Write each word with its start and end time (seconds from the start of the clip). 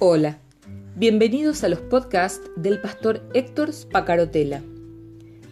Hola, 0.00 0.38
bienvenidos 0.94 1.64
a 1.64 1.68
los 1.68 1.80
podcasts 1.80 2.48
del 2.54 2.80
pastor 2.80 3.28
Héctor 3.34 3.72
Spacarotela. 3.72 4.62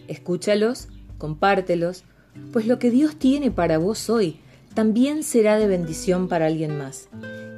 Escúchalos, 0.06 0.87
compártelos, 1.19 2.04
pues 2.53 2.69
lo 2.69 2.78
que 2.78 2.92
Dios 2.92 3.19
tiene 3.19 3.51
para 3.51 3.78
vos 3.78 4.09
hoy 4.09 4.38
también 4.72 5.24
será 5.24 5.59
de 5.59 5.67
bendición 5.67 6.28
para 6.28 6.46
alguien 6.46 6.78
más 6.78 7.09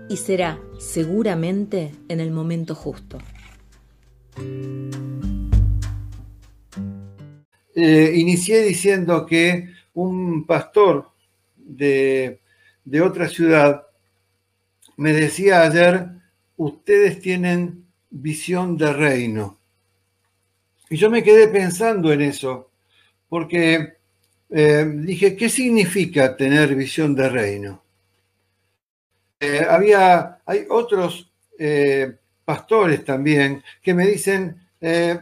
y 0.09 0.17
será 0.17 0.59
seguramente 0.79 1.93
en 2.09 2.21
el 2.21 2.31
momento 2.31 2.75
justo. 2.75 3.19
Eh, 7.75 8.13
inicié 8.15 8.63
diciendo 8.63 9.27
que 9.27 9.69
un 9.93 10.47
pastor 10.47 11.11
de, 11.55 12.41
de 12.87 13.03
otra 13.03 13.29
ciudad 13.29 13.83
me 14.97 15.13
decía 15.13 15.61
ayer, 15.65 16.18
ustedes 16.59 17.21
tienen 17.21 17.87
visión 18.11 18.77
de 18.77 18.93
reino. 18.93 19.59
Y 20.91 20.97
yo 20.97 21.11
me 21.11 21.23
quedé 21.23 21.49
pensando 21.49 22.13
en 22.13 22.23
eso, 22.23 22.71
porque 23.29 23.95
eh, 24.51 24.93
dije, 24.97 25.37
¿qué 25.37 25.49
significa 25.49 26.37
tener 26.37 26.75
visión 26.75 27.15
de 27.15 27.29
reino? 27.29 27.83
Eh, 29.41 29.65
había, 29.69 30.41
hay 30.45 30.65
otros 30.69 31.31
eh, 31.59 32.17
pastores 32.45 33.05
también 33.05 33.63
que 33.83 33.95
me 33.95 34.07
dicen, 34.07 34.61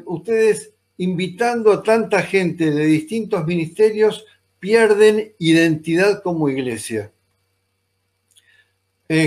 ustedes 0.05 0.73
invitando 0.99 1.73
a 1.73 1.83
tanta 1.83 2.23
gente 2.23 2.71
de 2.71 2.85
distintos 2.85 3.47
ministerios 3.47 4.27
pierden 4.59 5.33
identidad 5.39 6.23
como 6.23 6.51
iglesia. 6.51 7.11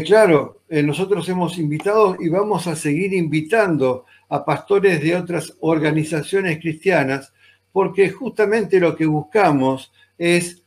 Claro, 0.05 0.61
eh, 0.69 0.83
nosotros 0.83 1.27
hemos 1.29 1.57
invitado 1.57 2.17
y 2.19 2.29
vamos 2.29 2.67
a 2.67 2.75
seguir 2.75 3.13
invitando 3.13 4.05
a 4.29 4.45
pastores 4.45 5.01
de 5.01 5.15
otras 5.15 5.55
organizaciones 5.61 6.59
cristianas, 6.59 7.33
porque 7.71 8.09
justamente 8.09 8.79
lo 8.79 8.95
que 8.95 9.05
buscamos 9.05 9.91
es 10.17 10.63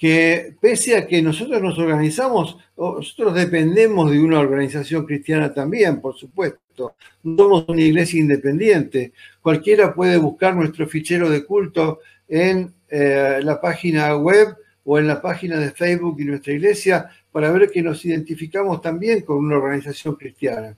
que 0.00 0.54
pese 0.58 0.96
a 0.96 1.06
que 1.06 1.20
nosotros 1.20 1.60
nos 1.60 1.78
organizamos, 1.78 2.56
nosotros 2.76 3.34
dependemos 3.34 4.10
de 4.10 4.18
una 4.18 4.40
organización 4.40 5.04
cristiana 5.04 5.52
también, 5.52 6.00
por 6.00 6.16
supuesto. 6.16 6.94
No 7.22 7.36
somos 7.36 7.68
una 7.68 7.82
iglesia 7.82 8.18
independiente. 8.18 9.12
Cualquiera 9.42 9.94
puede 9.94 10.16
buscar 10.16 10.56
nuestro 10.56 10.88
fichero 10.88 11.28
de 11.28 11.44
culto 11.44 12.00
en 12.26 12.72
eh, 12.88 13.40
la 13.42 13.60
página 13.60 14.16
web 14.16 14.56
o 14.84 14.98
en 14.98 15.06
la 15.06 15.20
página 15.20 15.58
de 15.58 15.70
Facebook 15.70 16.16
de 16.16 16.24
nuestra 16.24 16.54
iglesia 16.54 17.10
para 17.32 17.50
ver 17.50 17.70
que 17.70 17.82
nos 17.82 18.04
identificamos 18.04 18.80
también 18.80 19.22
con 19.22 19.38
una 19.38 19.56
organización 19.56 20.16
cristiana. 20.16 20.76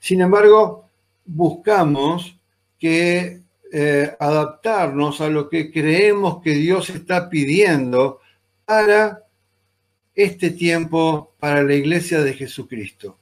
Sin 0.00 0.20
embargo, 0.20 0.88
buscamos 1.24 2.36
que 2.78 3.40
eh, 3.72 4.16
adaptarnos 4.18 5.20
a 5.20 5.28
lo 5.28 5.48
que 5.48 5.70
creemos 5.70 6.40
que 6.42 6.54
Dios 6.54 6.90
está 6.90 7.28
pidiendo 7.28 8.20
para 8.64 9.22
este 10.14 10.50
tiempo, 10.50 11.34
para 11.38 11.62
la 11.62 11.74
iglesia 11.74 12.20
de 12.20 12.32
Jesucristo. 12.32 13.18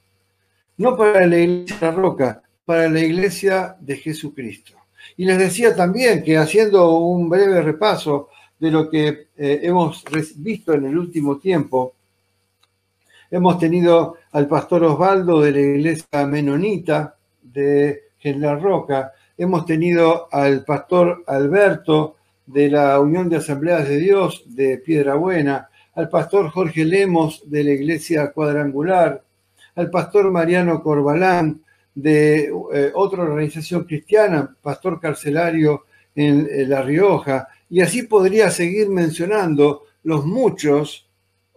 No 0.77 0.95
para 0.95 1.25
la 1.25 1.37
iglesia 1.37 1.77
de 1.79 1.85
la 1.85 1.91
roca, 1.91 2.43
para 2.65 2.89
la 2.89 2.99
iglesia 2.99 3.75
de 3.79 3.97
Jesucristo. 3.97 4.73
Y 5.17 5.25
les 5.25 5.37
decía 5.37 5.75
también 5.75 6.23
que 6.23 6.37
haciendo 6.37 6.97
un 6.97 7.29
breve 7.29 7.61
repaso 7.61 8.29
de 8.59 8.71
lo 8.71 8.89
que 8.89 9.27
eh, 9.37 9.59
hemos 9.63 10.03
visto 10.37 10.73
en 10.73 10.85
el 10.85 10.97
último 10.97 11.37
tiempo, 11.37 11.94
Hemos 13.35 13.59
tenido 13.59 14.15
al 14.31 14.47
pastor 14.47 14.85
Osvaldo 14.85 15.41
de 15.41 15.51
la 15.51 15.59
iglesia 15.59 16.25
menonita 16.25 17.17
de 17.43 18.03
General 18.17 18.61
Roca. 18.61 19.11
Hemos 19.37 19.65
tenido 19.65 20.29
al 20.31 20.63
pastor 20.63 21.21
Alberto 21.27 22.15
de 22.45 22.69
la 22.69 22.97
Unión 22.97 23.27
de 23.27 23.35
Asambleas 23.35 23.89
de 23.89 23.97
Dios 23.97 24.45
de 24.45 24.77
Piedra 24.77 25.15
Buena, 25.15 25.67
al 25.95 26.07
pastor 26.07 26.49
Jorge 26.49 26.85
Lemos 26.85 27.43
de 27.51 27.65
la 27.65 27.71
iglesia 27.71 28.31
cuadrangular, 28.31 29.21
al 29.75 29.89
pastor 29.89 30.31
Mariano 30.31 30.81
Corbalán 30.81 31.59
de 31.93 32.53
eh, 32.73 32.91
otra 32.93 33.23
organización 33.23 33.83
cristiana, 33.83 34.55
pastor 34.61 34.97
carcelario 34.97 35.87
en 36.15 36.69
La 36.69 36.81
Rioja, 36.81 37.49
y 37.69 37.81
así 37.81 38.03
podría 38.03 38.49
seguir 38.49 38.87
mencionando 38.87 39.83
los 40.03 40.25
muchos 40.25 41.04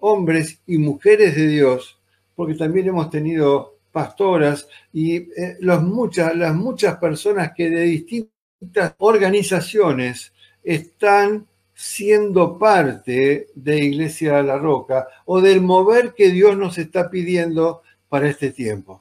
hombres 0.00 0.60
y 0.66 0.78
mujeres 0.78 1.34
de 1.36 1.48
Dios, 1.48 1.98
porque 2.34 2.54
también 2.54 2.88
hemos 2.88 3.10
tenido 3.10 3.78
pastoras 3.92 4.68
y 4.92 5.16
eh, 5.16 5.56
las, 5.60 5.82
muchas, 5.82 6.36
las 6.36 6.54
muchas 6.54 6.98
personas 6.98 7.52
que 7.56 7.70
de 7.70 7.82
distintas 7.82 8.94
organizaciones 8.98 10.32
están 10.62 11.46
siendo 11.74 12.58
parte 12.58 13.48
de 13.54 13.78
Iglesia 13.78 14.38
de 14.38 14.42
la 14.42 14.58
Roca 14.58 15.06
o 15.26 15.40
del 15.40 15.60
mover 15.60 16.12
que 16.14 16.30
Dios 16.30 16.56
nos 16.56 16.76
está 16.76 17.08
pidiendo 17.08 17.82
para 18.08 18.28
este 18.28 18.50
tiempo. 18.50 19.00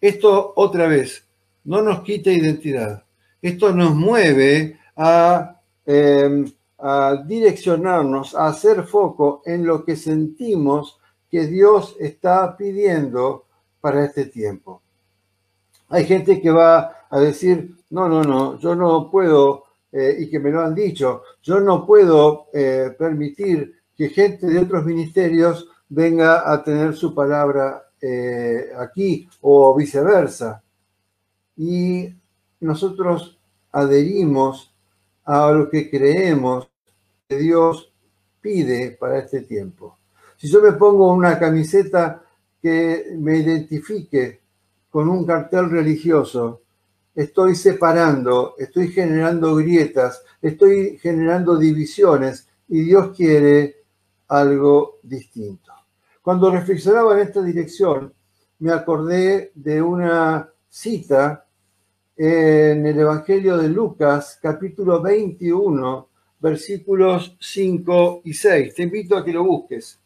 Esto 0.00 0.52
otra 0.56 0.86
vez 0.88 1.26
no 1.64 1.82
nos 1.82 2.02
quita 2.02 2.30
identidad. 2.30 3.04
Esto 3.42 3.72
nos 3.72 3.94
mueve 3.94 4.78
a 4.96 5.60
em, 5.84 6.50
a 6.78 7.22
direccionarnos, 7.26 8.34
a 8.34 8.48
hacer 8.48 8.84
foco 8.84 9.42
en 9.46 9.66
lo 9.66 9.84
que 9.84 9.96
sentimos 9.96 10.98
que 11.30 11.46
Dios 11.46 11.96
está 11.98 12.56
pidiendo 12.56 13.46
para 13.80 14.04
este 14.04 14.26
tiempo. 14.26 14.82
Hay 15.88 16.04
gente 16.04 16.40
que 16.40 16.50
va 16.50 17.06
a 17.08 17.20
decir, 17.20 17.76
no, 17.90 18.08
no, 18.08 18.22
no, 18.22 18.58
yo 18.58 18.74
no 18.74 19.10
puedo, 19.10 19.64
eh, 19.92 20.16
y 20.20 20.30
que 20.30 20.40
me 20.40 20.50
lo 20.50 20.60
han 20.60 20.74
dicho, 20.74 21.22
yo 21.42 21.60
no 21.60 21.86
puedo 21.86 22.46
eh, 22.52 22.94
permitir 22.98 23.74
que 23.96 24.08
gente 24.08 24.46
de 24.46 24.58
otros 24.58 24.84
ministerios 24.84 25.68
venga 25.88 26.52
a 26.52 26.62
tener 26.62 26.94
su 26.94 27.14
palabra 27.14 27.90
eh, 28.00 28.70
aquí 28.78 29.28
o 29.40 29.74
viceversa. 29.74 30.62
Y 31.56 32.08
nosotros 32.60 33.38
adherimos 33.72 34.74
a 35.26 35.50
lo 35.50 35.68
que 35.68 35.90
creemos 35.90 36.68
que 37.28 37.36
Dios 37.36 37.92
pide 38.40 38.92
para 38.92 39.18
este 39.18 39.42
tiempo. 39.42 39.98
Si 40.36 40.48
yo 40.48 40.62
me 40.62 40.72
pongo 40.72 41.12
una 41.12 41.38
camiseta 41.38 42.22
que 42.62 43.14
me 43.18 43.38
identifique 43.38 44.40
con 44.90 45.08
un 45.08 45.26
cartel 45.26 45.70
religioso, 45.70 46.62
estoy 47.14 47.54
separando, 47.54 48.54
estoy 48.58 48.88
generando 48.88 49.56
grietas, 49.56 50.22
estoy 50.40 50.98
generando 50.98 51.56
divisiones 51.56 52.48
y 52.68 52.82
Dios 52.82 53.16
quiere 53.16 53.82
algo 54.28 54.98
distinto. 55.02 55.72
Cuando 56.22 56.50
reflexionaba 56.50 57.14
en 57.14 57.26
esta 57.26 57.42
dirección, 57.42 58.12
me 58.58 58.72
acordé 58.72 59.52
de 59.54 59.82
una 59.82 60.48
cita 60.68 61.45
en 62.16 62.86
el 62.86 62.98
Evangelio 62.98 63.58
de 63.58 63.68
Lucas, 63.68 64.38
capítulo 64.40 65.02
21, 65.02 66.08
versículos 66.40 67.36
5 67.38 68.22
y 68.24 68.32
6. 68.32 68.74
Te 68.74 68.82
invito 68.84 69.16
a 69.16 69.24
que 69.24 69.32
lo 69.32 69.44
busques. 69.44 70.00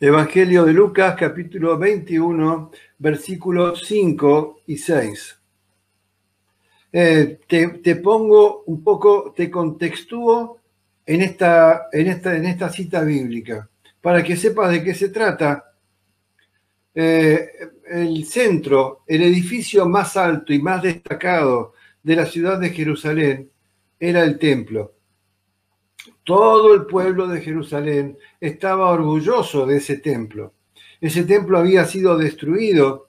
Evangelio 0.00 0.64
de 0.64 0.72
Lucas, 0.72 1.16
capítulo 1.18 1.78
21, 1.78 2.70
versículos 2.98 3.82
5 3.86 4.60
y 4.66 4.76
6. 4.76 5.40
Eh, 6.92 7.40
te, 7.46 7.96
pongo 7.96 8.64
un 8.66 8.84
poco, 8.84 9.32
te 9.34 9.50
contextúo 9.50 10.58
en 11.04 11.22
esta, 11.22 11.88
en, 11.90 12.06
esta, 12.06 12.36
en 12.36 12.46
esta 12.46 12.70
cita 12.70 13.02
bíblica 13.02 13.68
para 14.00 14.22
que 14.22 14.36
sepas 14.36 14.70
de 14.70 14.82
qué 14.82 14.94
se 14.94 15.08
trata. 15.08 15.64
Eh, 16.94 17.48
el 17.90 18.24
centro, 18.24 19.02
el 19.06 19.22
edificio 19.22 19.88
más 19.88 20.16
alto 20.16 20.52
y 20.52 20.60
más 20.60 20.82
destacado 20.82 21.74
de 22.02 22.16
la 22.16 22.26
ciudad 22.26 22.58
de 22.58 22.70
Jerusalén 22.70 23.50
era 23.98 24.24
el 24.24 24.38
templo. 24.38 24.94
Todo 26.24 26.74
el 26.74 26.86
pueblo 26.86 27.26
de 27.26 27.40
Jerusalén 27.40 28.18
estaba 28.40 28.90
orgulloso 28.90 29.66
de 29.66 29.76
ese 29.76 29.98
templo. 29.98 30.54
Ese 31.00 31.24
templo 31.24 31.58
había 31.58 31.84
sido 31.84 32.18
destruido 32.18 33.08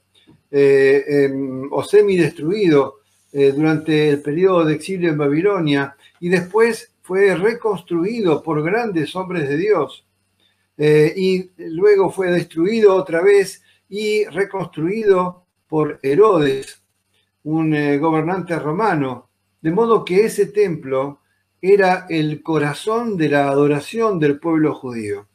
eh, 0.51 1.29
o 1.69 1.83
semi-destruido 1.83 2.99
eh, 3.31 3.51
durante 3.55 4.09
el 4.09 4.21
periodo 4.21 4.65
de 4.65 4.73
exilio 4.73 5.11
en 5.11 5.17
Babilonia 5.17 5.95
y 6.19 6.29
después 6.29 6.91
fue 7.03 7.35
reconstruido 7.35 8.41
por 8.41 8.63
grandes 8.63 9.15
hombres 9.15 9.47
de 9.47 9.57
Dios. 9.57 10.03
Eh, 10.81 11.13
y 11.13 11.51
luego 11.57 12.09
fue 12.09 12.31
destruido 12.31 12.95
otra 12.95 13.21
vez 13.21 13.61
y 13.89 14.23
reconstruido 14.23 15.45
por 15.67 15.99
Herodes, 16.01 16.81
un 17.43 17.75
eh, 17.75 17.97
gobernante 17.97 18.57
romano, 18.57 19.29
de 19.59 19.71
modo 19.71 20.05
que 20.05 20.23
ese 20.23 20.45
templo 20.45 21.19
era 21.61 22.05
el 22.09 22.41
corazón 22.41 23.17
de 23.17 23.27
la 23.27 23.49
adoración 23.49 24.19
del 24.19 24.39
pueblo 24.39 24.73
judío. 24.73 25.27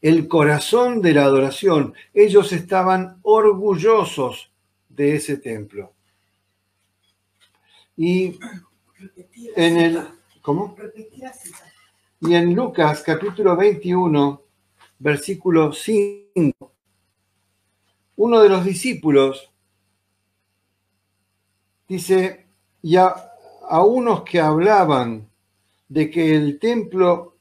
El 0.00 0.26
corazón 0.26 1.02
de 1.02 1.12
la 1.12 1.24
adoración. 1.24 1.92
Ellos 2.14 2.50
estaban 2.52 3.18
orgullosos 3.20 4.50
de 4.88 5.16
ese 5.16 5.36
templo. 5.36 5.92
Y 7.94 8.38
en 9.54 9.76
el 9.76 10.00
¿cómo? 10.40 10.74
Y 12.24 12.36
en 12.36 12.54
Lucas 12.54 13.02
capítulo 13.04 13.56
21, 13.56 14.42
versículo 15.00 15.72
5, 15.72 16.72
uno 18.14 18.40
de 18.40 18.48
los 18.48 18.64
discípulos 18.64 19.50
dice, 21.88 22.46
ya 22.80 23.12
a 23.68 23.82
unos 23.84 24.22
que 24.22 24.38
hablaban 24.38 25.28
de 25.88 26.10
que 26.10 26.36
el 26.36 26.60
templo 26.60 27.38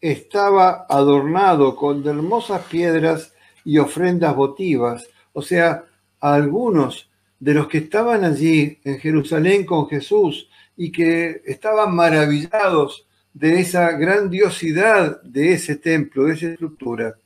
estaba 0.00 0.86
adornado 0.88 1.76
con 1.76 2.08
hermosas 2.08 2.62
piedras 2.64 3.34
y 3.66 3.76
ofrendas 3.76 4.34
votivas, 4.34 5.10
o 5.34 5.42
sea, 5.42 5.84
a 6.20 6.32
algunos 6.32 7.10
de 7.38 7.52
los 7.52 7.68
que 7.68 7.78
estaban 7.78 8.24
allí 8.24 8.80
en 8.84 8.98
Jerusalén 8.98 9.66
con 9.66 9.88
Jesús 9.90 10.48
y 10.74 10.90
que 10.90 11.42
estaban 11.44 11.94
maravillados 11.94 13.06
de 13.34 13.60
esa 13.60 13.92
grandiosidad 13.92 15.22
de 15.22 15.52
ese 15.52 15.76
templo, 15.76 16.24
de 16.24 16.34
esa 16.34 16.46
estructura. 16.46 17.16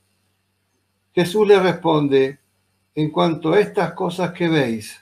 Jesús 1.14 1.48
le 1.48 1.58
responde, 1.58 2.38
en 2.94 3.10
cuanto 3.10 3.52
a 3.52 3.60
estas 3.60 3.92
cosas 3.92 4.32
que 4.32 4.48
veis, 4.48 5.00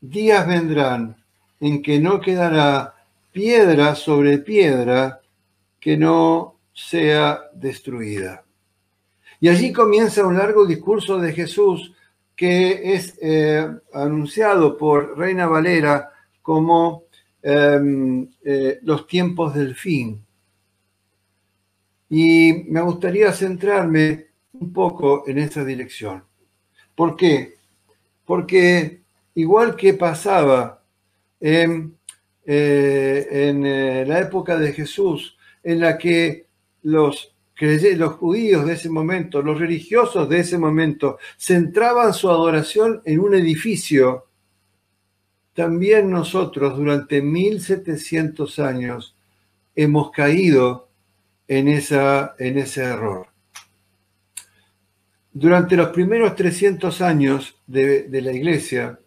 días 0.00 0.46
vendrán 0.46 1.16
en 1.60 1.82
que 1.82 1.98
no 1.98 2.20
quedará 2.20 2.94
piedra 3.32 3.94
sobre 3.94 4.38
piedra 4.38 5.20
que 5.80 5.96
no 5.96 6.58
sea 6.72 7.42
destruida. 7.54 8.44
Y 9.40 9.48
allí 9.48 9.72
comienza 9.72 10.26
un 10.26 10.36
largo 10.36 10.66
discurso 10.66 11.18
de 11.18 11.32
Jesús 11.32 11.92
que 12.34 12.94
es 12.94 13.18
eh, 13.20 13.66
anunciado 13.94 14.76
por 14.76 15.18
Reina 15.18 15.46
Valera 15.46 16.10
como 16.42 17.04
em, 17.42 18.28
eh, 18.44 18.78
los 18.82 19.06
tiempos 19.06 19.54
del 19.54 19.74
fin. 19.74 20.24
Y 22.08 22.64
me 22.68 22.80
gustaría 22.82 23.32
centrarme 23.32 24.26
un 24.52 24.72
poco 24.72 25.24
en 25.28 25.38
esa 25.38 25.64
dirección. 25.64 26.24
¿Por 26.94 27.16
qué? 27.16 27.56
Porque 28.24 29.02
igual 29.34 29.76
que 29.76 29.94
pasaba 29.94 30.82
en, 31.40 31.96
eh, 32.44 33.26
en 33.30 34.08
la 34.08 34.20
época 34.20 34.58
de 34.58 34.72
Jesús, 34.72 35.36
en 35.62 35.80
la 35.80 35.98
que 35.98 36.46
los 36.82 37.36
los 37.58 38.14
judíos 38.14 38.66
de 38.66 38.74
ese 38.74 38.90
momento, 38.90 39.40
los 39.40 39.58
religiosos 39.58 40.28
de 40.28 40.40
ese 40.40 40.58
momento, 40.58 41.18
centraban 41.38 42.12
su 42.12 42.28
adoración 42.28 43.00
en 43.04 43.20
un 43.20 43.34
edificio, 43.34 44.25
también 45.56 46.10
nosotros 46.10 46.76
durante 46.76 47.22
1700 47.22 48.58
años 48.58 49.16
hemos 49.74 50.10
caído 50.12 50.90
en, 51.48 51.68
esa, 51.68 52.34
en 52.38 52.58
ese 52.58 52.82
error. 52.82 53.28
Durante 55.32 55.76
los 55.76 55.88
primeros 55.88 56.36
300 56.36 57.00
años 57.00 57.56
de, 57.66 58.06
la 58.10 58.32
iglesia 58.32 59.00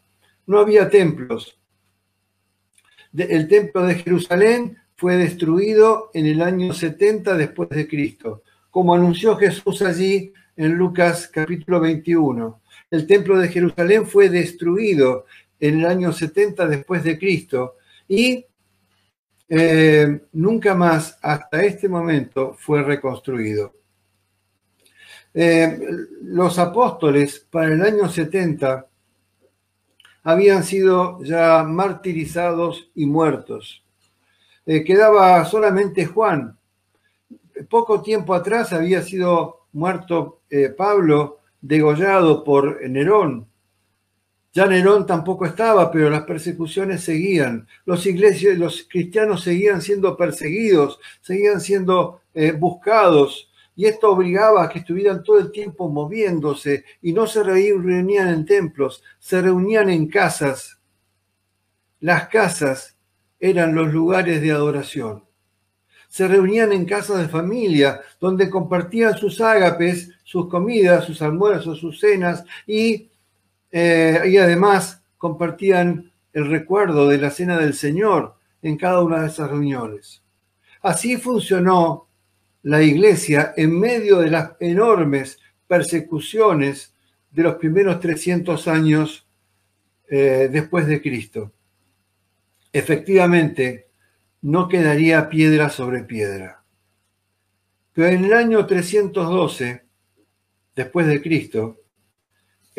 no 0.47 0.59
había 0.59 0.89
templos. 0.89 1.59
el 3.15 3.47
templo 3.47 3.85
de 3.85 3.95
Jerusalén 3.95 4.77
fue 4.95 5.17
destruido 5.17 6.09
en 6.15 6.25
el 6.25 6.41
año 6.41 6.73
70 6.73 7.37
después 7.37 7.69
de 7.69 7.87
Cristo, 7.87 8.41
como 8.71 8.95
anunció 8.95 9.37
Jesús 9.37 9.83
allí 9.83 10.33
en 10.57 10.73
Lucas 10.73 11.29
capítulo 11.31 11.79
21. 11.79 12.59
El 12.89 13.05
templo 13.05 13.37
de 13.37 13.49
Jerusalén 13.49 14.07
fue 14.07 14.29
destruido 14.29 15.25
en 15.59 15.79
el 15.79 15.85
año 15.85 16.13
70 16.13 16.67
después 16.67 17.03
de 17.03 17.17
Cristo 17.17 17.75
y 18.07 18.45
eh, 19.51 20.21
nunca 20.33 20.75
más 20.75 21.17
hasta 21.23 21.63
este 21.63 21.89
momento 21.89 22.55
fue 22.57 22.83
reconstruido. 22.83 23.73
Eh, 25.33 25.79
los 26.21 26.59
apóstoles 26.59 27.47
para 27.49 27.73
el 27.73 27.81
año 27.81 28.07
70 28.07 28.85
habían 30.23 30.63
sido 30.63 31.23
ya 31.23 31.63
martirizados 31.63 32.91
y 32.93 33.07
muertos. 33.07 33.83
Eh, 34.67 34.83
quedaba 34.83 35.43
solamente 35.45 36.05
Juan. 36.05 36.57
Poco 37.69 38.01
tiempo 38.01 38.35
atrás 38.35 38.71
había 38.71 39.01
sido 39.01 39.67
muerto 39.73 40.41
Pablo, 40.77 41.39
degollado 41.61 42.43
por 42.43 42.81
Nerón. 42.89 43.48
Ya 44.51 44.65
Nerón 44.65 45.05
tampoco 45.05 45.45
estaba, 45.45 45.91
pero 45.91 46.09
las 46.09 46.23
persecuciones 46.23 47.03
seguían. 47.03 47.67
Los, 47.85 48.05
iglesias, 48.07 48.57
los 48.57 48.87
cristianos 48.89 49.43
seguían 49.43 49.81
siendo 49.81 50.17
perseguidos, 50.17 50.99
seguían 51.21 51.61
siendo 51.61 52.21
eh, 52.33 52.51
buscados. 52.51 53.51
Y 53.75 53.85
esto 53.85 54.11
obligaba 54.11 54.63
a 54.63 54.69
que 54.69 54.79
estuvieran 54.79 55.23
todo 55.23 55.39
el 55.39 55.51
tiempo 55.51 55.87
moviéndose 55.87 56.83
y 57.01 57.13
no 57.13 57.27
se 57.27 57.43
reunían 57.43 58.27
en 58.27 58.45
templos, 58.45 59.03
se 59.19 59.41
reunían 59.41 59.89
en 59.89 60.07
casas. 60.07 60.79
Las 61.99 62.27
casas 62.27 62.97
eran 63.39 63.75
los 63.75 63.93
lugares 63.93 64.41
de 64.41 64.51
adoración. 64.51 65.23
Se 66.09 66.27
reunían 66.27 66.73
en 66.73 66.85
casas 66.85 67.19
de 67.19 67.29
familia, 67.29 68.01
donde 68.19 68.49
compartían 68.49 69.15
sus 69.15 69.39
ágapes, 69.41 70.09
sus 70.23 70.49
comidas, 70.49 71.05
sus 71.05 71.21
almuerzos, 71.21 71.79
sus 71.79 71.99
cenas 71.99 72.43
y, 72.65 73.08
eh, 73.71 74.21
y 74.27 74.37
además 74.37 75.01
compartían 75.17 76.11
el 76.33 76.49
recuerdo 76.49 77.07
de 77.07 77.17
la 77.17 77.29
cena 77.29 77.57
del 77.57 77.73
Señor 77.73 78.35
en 78.61 78.77
cada 78.77 79.01
una 79.01 79.21
de 79.21 79.27
esas 79.27 79.49
reuniones. 79.49 80.23
Así 80.81 81.17
funcionó 81.17 82.07
la 82.63 82.81
iglesia 82.81 83.53
en 83.55 83.79
medio 83.79 84.19
de 84.19 84.31
las 84.31 84.51
enormes 84.59 85.39
persecuciones 85.67 86.93
de 87.31 87.43
los 87.43 87.55
primeros 87.55 87.99
300 87.99 88.67
años 88.67 89.27
eh, 90.09 90.49
después 90.51 90.87
de 90.87 91.01
Cristo 91.01 91.51
efectivamente 92.71 93.87
no 94.41 94.67
quedaría 94.67 95.29
piedra 95.29 95.69
sobre 95.69 96.03
piedra. 96.03 96.63
Pero 97.93 98.07
en 98.07 98.25
el 98.25 98.33
año 98.33 98.65
312, 98.65 99.83
después 100.75 101.07
de 101.07 101.21
Cristo, 101.21 101.81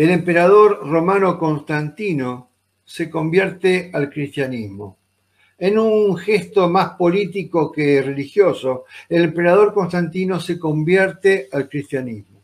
el 0.01 0.09
emperador 0.09 0.81
romano 0.89 1.39
Constantino 1.39 2.49
se 2.87 3.11
convierte 3.11 3.91
al 3.93 4.09
cristianismo. 4.09 4.97
En 5.59 5.79
un 5.79 6.17
gesto 6.17 6.71
más 6.71 6.93
político 6.93 7.71
que 7.71 8.01
religioso, 8.01 8.87
el 9.11 9.25
emperador 9.25 9.75
Constantino 9.75 10.41
se 10.41 10.59
convierte 10.59 11.51
al 11.53 11.69
cristianismo. 11.69 12.41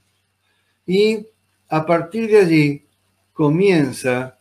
Y 0.84 1.26
a 1.70 1.86
partir 1.86 2.30
de 2.30 2.40
allí 2.40 2.84
comienza 3.32 4.38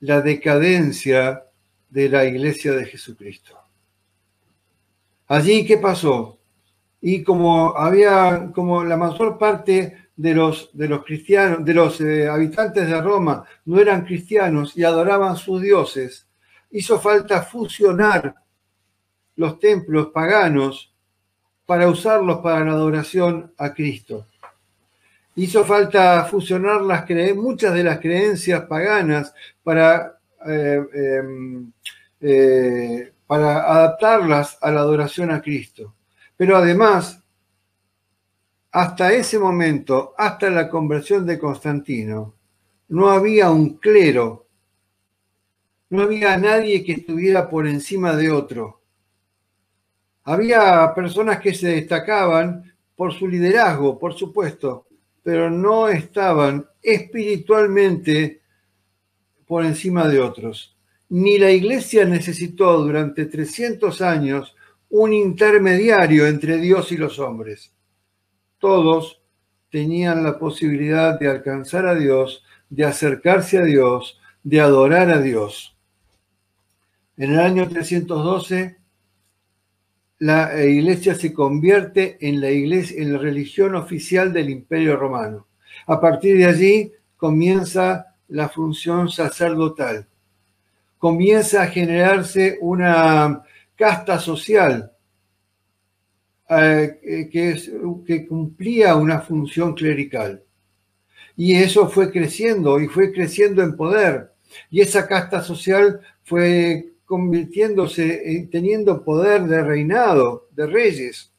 la 0.00 0.22
decadencia 0.22 1.44
de 1.90 2.08
la 2.08 2.24
iglesia 2.24 2.72
de 2.72 2.86
Jesucristo. 2.86 3.54
Allí, 5.28 5.66
¿qué 5.66 5.76
pasó? 5.76 6.38
Y 7.02 7.22
como 7.22 7.76
había, 7.76 8.50
como 8.54 8.82
la 8.82 8.96
mayor 8.96 9.36
parte 9.36 10.08
de 10.20 10.34
los, 10.34 10.68
de 10.74 10.86
los 10.86 11.02
cristianos, 11.02 11.64
de 11.64 11.72
los 11.72 11.98
eh, 12.02 12.28
habitantes 12.28 12.86
de 12.86 13.00
Roma 13.00 13.42
no 13.64 13.80
eran 13.80 14.04
cristianos 14.04 14.76
y 14.76 14.84
adoraban 14.84 15.34
sus 15.34 15.62
dioses, 15.62 16.26
hizo 16.72 17.00
falta 17.00 17.40
fusionar 17.40 18.34
los 19.36 19.58
templos 19.58 20.08
paganos 20.08 20.94
para 21.64 21.88
usarlos 21.88 22.40
para 22.40 22.62
la 22.66 22.72
adoración 22.72 23.54
a 23.56 23.72
Cristo. 23.72 24.26
Hizo 25.36 25.64
falta 25.64 26.22
fusionar 26.26 26.82
las 26.82 27.08
muchas 27.34 27.72
de 27.72 27.84
las 27.84 27.98
creencias 27.98 28.66
paganas 28.66 29.32
para 29.62 30.18
eh, 30.46 30.84
em, 30.92 31.72
eh, 32.20 33.12
para 33.26 33.62
adaptarlas 33.72 34.58
a 34.60 34.70
la 34.70 34.80
adoración 34.80 35.30
a 35.30 35.40
Cristo. 35.40 35.94
Pero 36.36 36.58
además, 36.58 37.19
hasta 38.72 39.12
ese 39.12 39.38
momento, 39.38 40.14
hasta 40.16 40.50
la 40.50 40.68
conversión 40.68 41.26
de 41.26 41.38
Constantino, 41.38 42.34
no 42.88 43.10
había 43.10 43.50
un 43.50 43.78
clero, 43.78 44.46
no 45.90 46.02
había 46.02 46.36
nadie 46.36 46.84
que 46.84 46.92
estuviera 46.92 47.48
por 47.48 47.66
encima 47.66 48.14
de 48.14 48.30
otro. 48.30 48.80
Había 50.24 50.92
personas 50.94 51.40
que 51.40 51.54
se 51.54 51.68
destacaban 51.68 52.72
por 52.94 53.12
su 53.12 53.26
liderazgo, 53.26 53.98
por 53.98 54.14
supuesto, 54.14 54.86
pero 55.22 55.50
no 55.50 55.88
estaban 55.88 56.66
espiritualmente 56.82 58.40
por 59.46 59.64
encima 59.64 60.06
de 60.08 60.20
otros. 60.20 60.76
ni 61.12 61.38
la 61.38 61.50
iglesia 61.50 62.04
necesitó 62.04 62.80
durante 62.84 63.26
300 63.26 64.00
años 64.00 64.54
un 64.90 65.12
intermediario 65.12 66.26
entre 66.26 66.56
Dios 66.58 66.92
y 66.92 66.96
los 66.96 67.18
hombres. 67.18 67.72
Todos 68.60 69.20
tenían 69.70 70.22
la 70.22 70.38
posibilidad 70.38 71.18
de 71.18 71.28
alcanzar 71.28 71.86
a 71.86 71.94
Dios, 71.94 72.44
de 72.68 72.84
acercarse 72.84 73.58
a 73.58 73.62
Dios, 73.62 74.20
de 74.44 74.60
adorar 74.60 75.10
a 75.10 75.20
Dios. 75.20 75.76
En 77.16 77.32
el 77.32 77.40
año 77.40 77.68
312, 77.68 78.76
la 80.18 80.62
iglesia 80.62 81.14
se 81.14 81.32
convierte 81.32 82.18
en 82.20 82.40
la, 82.40 82.50
iglesia, 82.50 83.02
en 83.02 83.14
la 83.14 83.18
religión 83.18 83.74
oficial 83.74 84.32
del 84.32 84.50
Imperio 84.50 84.96
Romano. 84.96 85.46
A 85.86 85.98
partir 85.98 86.36
de 86.36 86.44
allí 86.44 86.92
comienza 87.16 88.14
la 88.28 88.48
función 88.50 89.08
sacerdotal. 89.08 90.06
Comienza 90.98 91.62
a 91.62 91.66
generarse 91.68 92.58
una 92.60 93.42
casta 93.74 94.18
social 94.18 94.92
eh, 96.50 97.28
que, 97.30 97.56
que 98.04 98.26
cumplía 98.26 98.96
una 98.96 99.20
función 99.20 99.74
clerical. 99.74 100.42
Y 101.36 101.54
eso 101.54 101.88
fue 101.88 102.10
creciendo 102.10 102.80
y 102.80 102.88
fue 102.88 103.12
creciendo 103.12 103.62
en 103.62 103.76
poder. 103.76 104.32
Y 104.70 104.80
esa 104.80 105.06
casta 105.06 105.42
social 105.42 106.00
fue 106.24 106.90
convirtiéndose, 107.04 108.48
teniendo 108.50 109.04
poder 109.04 109.42
de 109.44 109.62
reinado, 109.62 110.48
de 110.50 110.66
reyes, 110.66 111.32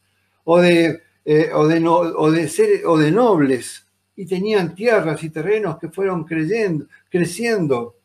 o 0.44 0.60
de, 0.60 1.02
eh, 1.24 1.50
o 1.54 1.68
de, 1.68 1.88
o 1.88 2.32
de, 2.32 2.48
ser, 2.48 2.86
o 2.86 2.98
de 2.98 3.12
nobles, 3.12 3.86
y 4.16 4.26
tenían 4.26 4.76
tierras 4.76 5.24
y 5.24 5.30
terrenos 5.30 5.78
que 5.80 5.90
fueron 5.90 6.24
creyendo, 6.24 6.88
creciendo. 7.10 7.96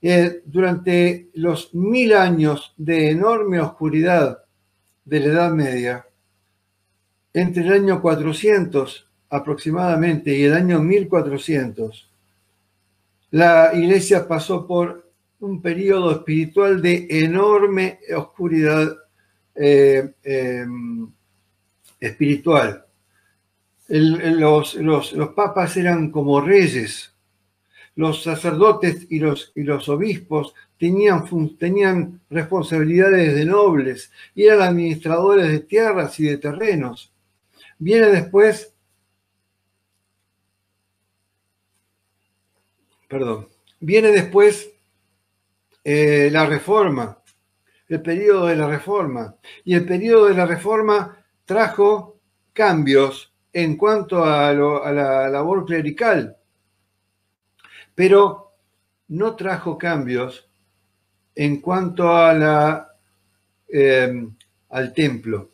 Eh, 0.00 0.42
durante 0.44 1.28
los 1.34 1.72
mil 1.74 2.12
años 2.12 2.74
de 2.76 3.10
enorme 3.10 3.60
oscuridad 3.60 4.42
de 5.04 5.20
la 5.20 5.26
Edad 5.26 5.52
Media, 5.52 6.06
entre 7.34 7.62
el 7.62 7.72
año 7.72 8.02
400 8.02 9.08
aproximadamente 9.30 10.36
y 10.36 10.44
el 10.44 10.54
año 10.54 10.80
1400, 10.80 12.10
la 13.30 13.70
iglesia 13.74 14.28
pasó 14.28 14.66
por 14.66 15.10
un 15.40 15.60
periodo 15.60 16.12
espiritual 16.12 16.80
de 16.82 17.06
enorme 17.10 17.98
oscuridad 18.14 18.96
eh, 19.54 20.12
em, 20.22 21.10
espiritual. 21.98 22.84
los, 23.88 24.76
papas 25.34 25.76
eran 25.76 26.10
como 26.10 26.40
reyes, 26.40 27.12
los 27.96 28.22
sacerdotes 28.22 29.06
y 29.10 29.18
los, 29.18 29.52
y 29.54 29.62
los 29.62 29.88
obispos 29.88 30.54
tenían, 30.78 31.24
tenían 31.58 32.20
responsabilidades 32.30 33.34
de 33.34 33.44
nobles 33.44 34.10
y 34.34 34.44
eran 34.44 34.68
administradores 34.68 35.48
de 35.48 35.60
tierras 35.60 36.18
y 36.20 36.24
de 36.24 36.38
terrenos. 36.38 37.11
Viene 37.78 38.08
después, 38.08 38.74
perdón, 43.08 43.48
viene 43.80 44.12
después 44.12 44.72
eh, 45.84 46.28
la 46.30 46.46
reforma, 46.46 47.18
el 47.88 48.00
periodo 48.00 48.46
de 48.46 48.56
la 48.56 48.68
reforma. 48.68 49.36
Y 49.64 49.74
el 49.74 49.84
periodo 49.84 50.26
de 50.26 50.34
la 50.34 50.46
reforma 50.46 51.24
trajo 51.44 52.20
cambios 52.52 53.32
en 53.52 53.76
cuanto 53.76 54.24
a, 54.24 54.52
la 54.52 55.28
labor 55.28 55.66
clerical, 55.66 56.36
pero 57.94 58.52
no 59.08 59.36
trajo 59.36 59.76
cambios 59.76 60.48
en 61.34 61.60
cuanto 61.60 62.14
a 62.14 62.32
la, 62.32 62.96
em, 63.68 64.34
al 64.70 64.94
templo, 64.94 65.50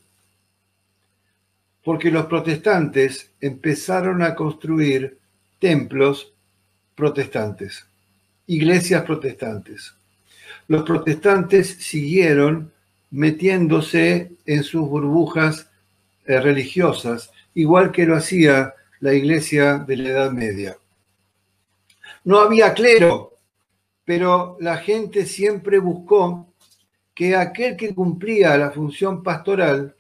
porque 1.89 2.11
los 2.11 2.27
protestantes 2.27 3.33
empezaron 3.41 4.21
a 4.21 4.35
construir 4.35 5.17
templos 5.59 6.35
protestantes, 6.95 7.87
iglesias 8.47 9.05
protestantes 9.05 9.95
los 10.69 10.83
protestantes 10.83 11.79
siguieron 11.81 12.71
metiéndose 13.11 14.33
en 14.45 14.63
sus 14.63 14.87
burbujas 14.87 15.71
eh, 16.27 16.39
religiosas, 16.41 17.33
igual 17.55 17.91
que 17.91 18.05
lo 18.05 18.15
hacía 18.15 18.75
la 19.01 19.15
iglesia 19.15 19.79
de 19.79 19.97
la 19.97 20.09
Edad 20.11 20.31
Media. 20.31 20.77
No 22.25 22.41
había 22.41 22.75
clero, 22.75 23.39
pero 24.05 24.59
la 24.61 24.77
gente 24.77 25.25
siempre 25.25 25.79
buscó 25.79 26.53
que 27.15 27.35
aquel 27.35 27.75
que 27.75 27.95
cumplía 27.95 28.59
la 28.59 28.71
función 28.71 29.23
pastoral 29.23 29.97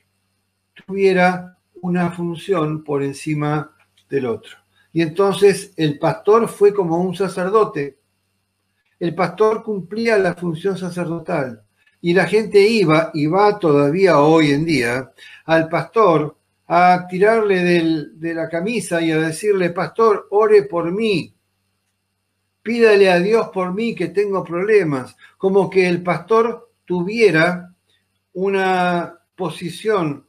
tuviera 0.87 1.58
una 1.83 2.11
función 2.11 2.85
por 2.85 3.03
encima 3.03 3.75
del 4.09 4.27
otro. 4.27 4.57
Y 4.93 5.03
entonces 5.03 5.73
el 5.77 5.99
pastor 5.99 6.49
fue 6.49 6.73
como 6.73 6.99
un 6.99 7.15
sacerdote. 7.15 7.99
El 8.99 9.15
pastor 9.15 9.63
cumplía 9.63 10.19
la 10.19 10.35
función 10.35 10.77
sacerdotal. 10.77 11.63
Y 12.01 12.15
la 12.15 12.27
gente 12.27 12.61
iba, 12.61 13.11
y 13.13 13.27
va 13.27 13.59
todavía 13.59 14.21
hoy 14.21 14.53
en 14.53 14.65
día, 14.65 15.13
al 15.45 15.69
pastor 15.69 16.37
a 16.69 17.07
tirarle 17.09 18.11
de 18.13 18.35
la 18.35 18.49
camisa 18.49 19.01
y 19.01 19.11
a 19.11 19.19
decirle, 19.19 19.71
pastor, 19.71 20.29
ore 20.31 20.65
por 20.65 20.93
mí, 20.93 21.35
pídale 22.63 23.11
a 23.11 23.19
Dios 23.19 23.49
por 23.49 23.73
mí 23.73 23.95
que 23.95 24.09
tengo 24.09 24.45
problemas, 24.45 25.17
como 25.39 25.71
que 25.71 25.89
el 25.89 26.03
pastor 26.03 26.71
tuviera 26.85 27.75
una 28.35 29.19
posición 29.35 30.28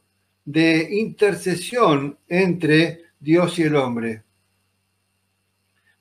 de 0.50 0.88
intercesión 0.98 2.18
entre 2.26 3.04
Dios 3.20 3.56
y 3.60 3.62
el 3.62 3.76
hombre. 3.76 4.24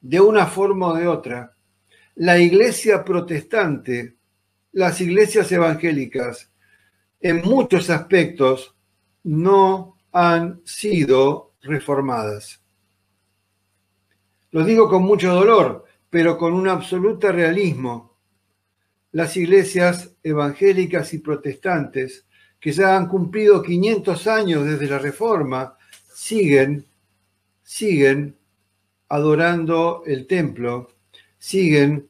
De 0.01 0.19
una 0.19 0.47
forma 0.47 0.87
o 0.87 0.95
de 0.95 1.07
otra, 1.07 1.55
la 2.15 2.39
iglesia 2.39 3.03
protestante, 3.03 4.15
las 4.71 5.01
iglesias 5.01 5.51
evangélicas, 5.51 6.51
en 7.19 7.41
muchos 7.41 7.91
aspectos 7.91 8.75
no 9.23 9.97
han 10.11 10.61
sido 10.65 11.53
reformadas. 11.61 12.59
Lo 14.49 14.63
digo 14.63 14.89
con 14.89 15.03
mucho 15.03 15.31
dolor, 15.31 15.85
pero 16.09 16.39
con 16.39 16.53
un 16.53 16.67
absoluto 16.67 17.31
realismo. 17.31 18.17
Las 19.11 19.37
iglesias 19.37 20.15
evangélicas 20.23 21.13
y 21.13 21.19
protestantes, 21.19 22.25
que 22.59 22.71
ya 22.71 22.97
han 22.97 23.07
cumplido 23.07 23.61
500 23.61 24.27
años 24.27 24.65
desde 24.65 24.87
la 24.87 24.99
Reforma, 24.99 25.77
siguen, 26.13 26.85
siguen 27.63 28.35
adorando 29.07 30.03
el 30.05 30.27
templo, 30.27 30.91
siguen 31.37 32.09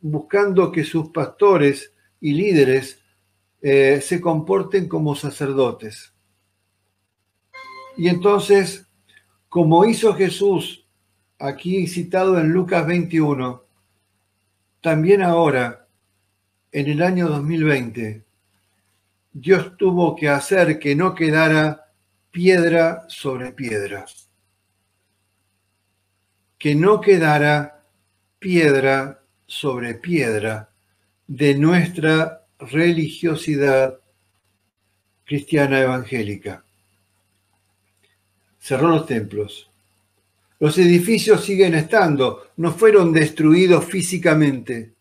buscando 0.00 0.70
que 0.70 0.84
sus 0.84 1.10
pastores 1.10 1.92
y 2.20 2.32
líderes 2.32 3.00
eh, 3.60 4.00
se 4.00 4.20
comporten 4.20 4.88
como 4.88 5.16
sacerdotes. 5.16 6.12
Y 7.96 8.08
entonces, 8.08 8.86
como 9.48 9.84
hizo 9.84 10.14
Jesús, 10.14 10.86
aquí 11.38 11.86
citado 11.88 12.38
en 12.38 12.50
Lucas 12.50 12.86
21, 12.86 13.64
también 14.80 15.22
ahora, 15.22 15.88
en 16.70 16.86
el 16.86 17.02
año 17.02 17.28
2020, 17.28 18.27
Dios 19.40 19.76
tuvo 19.76 20.16
que 20.16 20.28
hacer 20.28 20.80
que 20.80 20.96
no 20.96 21.14
quedara 21.14 21.92
piedra 22.32 23.04
sobre 23.08 23.52
piedra. 23.52 24.04
Que 26.58 26.74
no 26.74 27.00
quedara 27.00 27.84
piedra 28.40 29.22
sobre 29.46 29.94
piedra 29.94 30.70
de 31.28 31.54
nuestra 31.54 32.46
religiosidad 32.58 34.00
cristiana 35.24 35.82
evangélica. 35.82 36.64
Cerró 38.58 38.88
los 38.88 39.06
templos. 39.06 39.70
Los 40.58 40.76
edificios 40.78 41.44
siguen 41.44 41.76
estando, 41.76 42.48
no 42.56 42.72
fueron 42.72 43.12
destruidos 43.12 43.84
físicamente, 43.84 44.94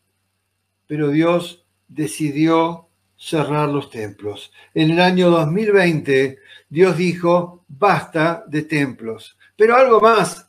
pero 0.85 1.09
Dios 1.09 1.65
decidió 1.87 2.86
cerrar 3.17 3.69
los 3.69 3.89
templos. 3.89 4.51
En 4.73 4.91
el 4.91 5.01
año 5.01 5.29
2020, 5.29 6.39
Dios 6.69 6.97
dijo, 6.97 7.65
basta 7.67 8.43
de 8.47 8.61
templos. 8.63 9.37
Pero 9.55 9.75
algo 9.75 9.99
más, 9.99 10.47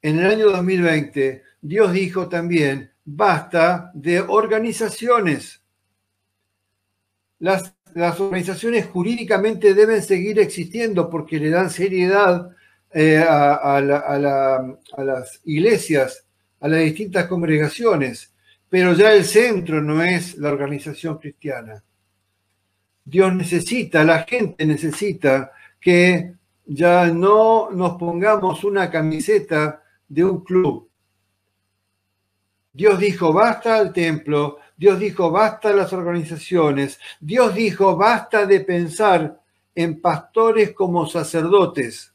en 0.00 0.18
el 0.18 0.26
año 0.26 0.50
2020, 0.50 1.42
Dios 1.60 1.92
dijo 1.92 2.28
también, 2.28 2.90
basta 3.04 3.90
de 3.94 4.20
organizaciones. 4.20 5.62
Las, 7.38 7.74
organizaciones 8.18 8.86
jurídicamente 8.86 9.74
deben 9.74 10.02
seguir 10.02 10.38
existiendo 10.38 11.10
porque 11.10 11.38
le 11.38 11.50
dan 11.50 11.68
seriedad 11.68 12.48
eh, 12.94 13.18
a, 13.18 13.80
las 13.80 15.40
iglesias, 15.44 16.24
a 16.60 16.68
las 16.68 16.80
distintas 16.80 17.26
congregaciones, 17.26 18.31
pero 18.72 18.94
ya 18.94 19.12
el 19.12 19.26
centro 19.26 19.82
no 19.82 20.02
es 20.02 20.38
la 20.38 20.50
organización 20.50 21.18
cristiana. 21.18 21.84
Dios 23.04 23.34
necesita, 23.34 24.02
la 24.02 24.20
gente 24.20 24.64
necesita 24.64 25.52
que 25.78 26.36
ya 26.64 27.08
no 27.08 27.70
nos 27.70 27.98
pongamos 27.98 28.64
una 28.64 28.90
camiseta 28.90 29.82
de 30.08 30.24
un 30.24 30.42
club. 30.42 30.88
Dios 32.72 32.98
dijo, 32.98 33.30
basta 33.34 33.76
al 33.76 33.92
templo, 33.92 34.60
Dios 34.74 34.98
dijo, 34.98 35.30
basta 35.30 35.70
las 35.74 35.92
organizaciones, 35.92 36.98
Dios 37.20 37.54
dijo, 37.54 37.94
basta 37.94 38.46
de 38.46 38.60
pensar 38.60 39.38
en 39.74 40.00
pastores 40.00 40.72
como 40.72 41.06
sacerdotes. 41.06 42.14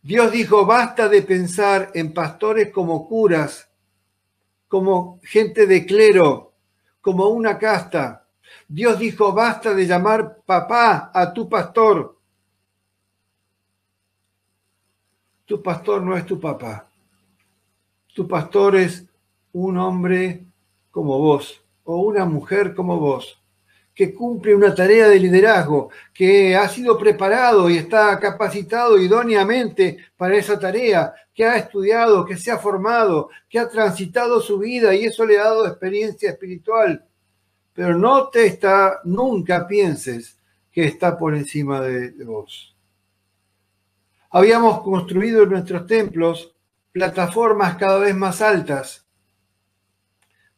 Dios 0.00 0.32
dijo, 0.32 0.64
basta 0.64 1.10
de 1.10 1.20
pensar 1.20 1.90
en 1.92 2.14
pastores 2.14 2.72
como 2.72 3.06
curas, 3.06 3.67
como 4.68 5.18
gente 5.22 5.66
de 5.66 5.84
clero, 5.86 6.52
como 7.00 7.28
una 7.28 7.58
casta. 7.58 8.26
Dios 8.68 8.98
dijo, 8.98 9.32
basta 9.32 9.74
de 9.74 9.86
llamar 9.86 10.42
papá 10.44 11.10
a 11.12 11.32
tu 11.32 11.48
pastor. 11.48 12.16
Tu 15.46 15.62
pastor 15.62 16.02
no 16.02 16.16
es 16.16 16.26
tu 16.26 16.38
papá. 16.38 16.86
Tu 18.14 18.28
pastor 18.28 18.76
es 18.76 19.06
un 19.52 19.78
hombre 19.78 20.44
como 20.90 21.18
vos 21.18 21.62
o 21.84 22.02
una 22.02 22.26
mujer 22.26 22.74
como 22.74 22.98
vos, 22.98 23.40
que 23.94 24.14
cumple 24.14 24.54
una 24.54 24.74
tarea 24.74 25.08
de 25.08 25.18
liderazgo, 25.18 25.88
que 26.12 26.54
ha 26.54 26.68
sido 26.68 26.98
preparado 26.98 27.70
y 27.70 27.78
está 27.78 28.18
capacitado 28.20 28.98
idóneamente 28.98 29.96
para 30.16 30.36
esa 30.36 30.58
tarea, 30.58 31.14
que 31.38 31.44
ha 31.44 31.56
estudiado, 31.56 32.26
que 32.26 32.36
se 32.36 32.50
ha 32.50 32.58
formado, 32.58 33.30
que 33.48 33.60
ha 33.60 33.68
transitado 33.68 34.40
su 34.40 34.58
vida 34.58 34.94
y 34.94 35.04
eso 35.04 35.24
le 35.24 35.38
ha 35.38 35.44
dado 35.44 35.66
experiencia 35.66 36.30
espiritual 36.30 37.08
pero 37.78 37.96
no 37.96 38.28
te 38.28 38.44
está, 38.44 39.02
nunca 39.04 39.68
pienses 39.68 40.36
que 40.72 40.84
está 40.84 41.16
por 41.16 41.36
encima 41.36 41.80
de, 41.80 42.10
vos. 42.24 42.76
Habíamos 44.32 44.82
construido 44.82 45.44
en 45.44 45.50
nuestros 45.50 45.86
templos 45.86 46.56
plataformas 46.90 47.76
cada 47.76 48.00
vez 48.00 48.16
más 48.16 48.42
altas, 48.42 49.06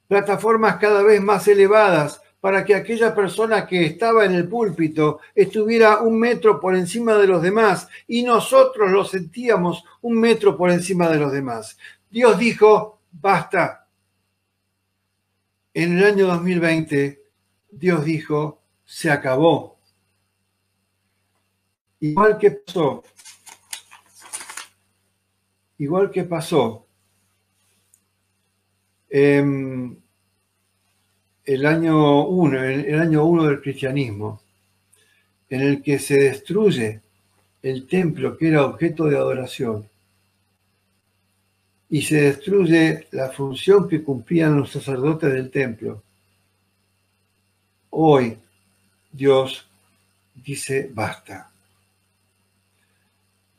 plataformas 0.09 0.77
cada 0.77 1.03
vez 1.03 1.21
más 1.21 1.47
elevadas, 1.47 2.23
para 2.41 2.65
que 2.65 2.75
aquella 2.75 3.15
persona 3.15 3.67
que 3.67 3.85
estaba 3.85 4.25
en 4.25 4.33
el 4.33 4.49
púlpito 4.49 5.21
estuviera 5.35 6.01
un 6.01 6.19
metro 6.19 6.59
por 6.59 6.75
encima 6.75 7.15
de 7.17 7.27
los 7.27 7.43
demás 7.43 7.87
y 8.09 8.23
nosotros 8.23 8.91
lo 8.91 9.05
sentíamos 9.05 9.85
un 10.01 10.19
metro 10.19 10.57
por 10.57 10.71
encima 10.71 11.09
de 11.09 11.19
los 11.19 11.33
demás. 11.33 11.77
Dios 12.09 12.39
dijo, 12.39 13.01
basta, 13.13 13.87
en 15.75 15.99
el 15.99 16.05
año 16.05 16.27
2020, 16.27 17.23
Dios 17.71 18.05
dijo, 18.05 18.63
se 18.85 19.11
acabó. 19.11 19.79
Igual 22.01 22.39
que 22.39 22.51
pasó, 22.53 23.05
igual 25.77 26.11
que 26.11 26.25
pasó 26.25 26.87
en 29.11 30.03
el 31.55 31.67
año 31.67 32.27
1, 32.27 32.63
el 32.63 33.01
año 33.01 33.25
1 33.25 33.45
del 33.45 33.61
cristianismo, 33.61 34.41
en 35.49 35.63
el 35.63 35.83
que 35.83 35.99
se 35.99 36.15
destruye 36.15 37.01
el 37.61 37.89
templo 37.89 38.37
que 38.37 38.49
era 38.49 38.65
objeto 38.65 39.07
de 39.07 39.17
adoración 39.17 39.89
y 41.89 42.03
se 42.03 42.21
destruye 42.21 43.09
la 43.11 43.31
función 43.31 43.89
que 43.89 44.05
cumplían 44.05 44.59
los 44.59 44.71
sacerdotes 44.71 45.33
del 45.33 45.51
templo. 45.51 46.05
Hoy 47.91 48.39
Dios 49.11 49.67
dice 50.33 50.89
basta. 50.95 51.51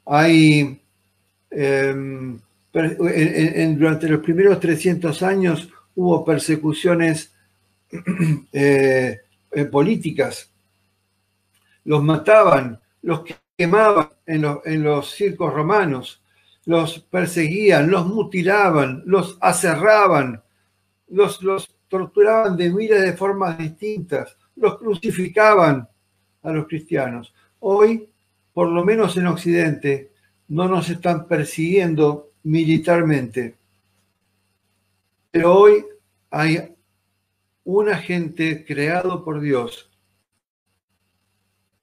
Hay, 0.06 0.80
em, 1.50 2.40
durante 2.72 4.08
los 4.08 4.22
primeros 4.22 4.62
300 4.62 5.22
años 5.24 5.68
hubo 5.94 6.24
persecuciones 6.24 7.32
eh, 8.52 9.20
eh, 9.52 9.66
políticas. 9.66 10.52
Los 11.86 12.04
mataban, 12.04 12.80
los 13.02 13.24
quemaban 13.58 14.10
en 14.26 14.84
los 14.84 15.12
circos 15.12 15.54
romanos 15.54 16.22
los 16.66 17.00
perseguían, 17.00 17.90
los 17.90 18.06
mutilaban, 18.06 19.04
los 19.06 19.38
aserraban, 19.42 20.42
los, 21.10 21.42
los 21.42 21.76
torturaban 21.88 22.56
de 22.56 22.70
miles 22.70 23.02
de 23.02 23.14
formas 23.14 23.58
distintas, 23.58 24.38
los 24.56 24.78
crucificaban 24.78 25.88
a 26.44 26.52
los 26.52 26.68
cristianos. 26.68 27.34
Hoy, 27.60 28.08
por 28.54 28.70
lo 28.70 28.86
menos 28.86 29.18
en 29.18 29.28
Occidente, 29.28 30.12
no 30.50 30.68
nos 30.68 30.90
están 30.90 31.28
persiguiendo 31.28 32.32
militarmente. 32.44 33.56
Pero 35.32 35.56
hoy 35.56 35.86
hay 36.30 36.71
un 37.64 37.90
agente 37.90 38.66
creado 38.66 39.24
por 39.24 39.40
Dios 39.40 39.90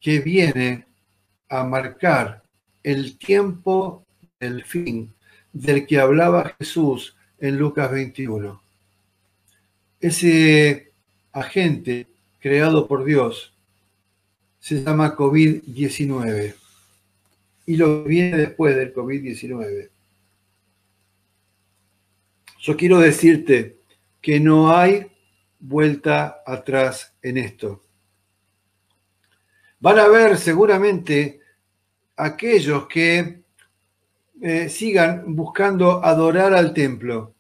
que 0.01 0.21
viene 0.21 0.87
a 1.49 1.65
marcar 1.65 2.43
el 2.83 3.19
tiempo 3.19 4.05
el 4.41 4.65
fin 4.65 5.13
del 5.53 5.87
que 5.87 5.99
hablaba 5.99 6.55
Jesús 6.59 7.17
en 7.39 7.59
Lucas 7.59 7.91
21. 7.91 8.61
Ese 10.01 10.93
agente 11.33 12.07
creado 12.41 12.87
por 12.87 13.05
Dios 13.05 13.53
se 14.61 14.83
llama 14.83 15.17
COVID-19 15.17 16.55
y 17.67 17.77
lo 17.77 18.05
viene 18.05 18.37
después 18.37 18.77
del 18.77 18.95
COVID-19. 18.95 19.91
Yo 22.61 22.77
quiero 22.77 22.99
decirte 22.99 23.77
que 24.21 24.41
no 24.41 24.77
hay 24.77 25.07
vuelta 25.61 26.43
atrás 26.47 27.15
en 27.23 27.39
esto. 27.39 27.83
Van 29.81 29.99
a 29.99 30.09
ver 30.09 30.37
seguramente 30.39 31.41
aquellos 32.17 32.87
que 32.87 33.43
eh, 34.41 34.69
sigan 34.69 35.35
buscando 35.35 36.05
adorar 36.05 36.53
al 36.53 36.73
templo, 36.73 37.35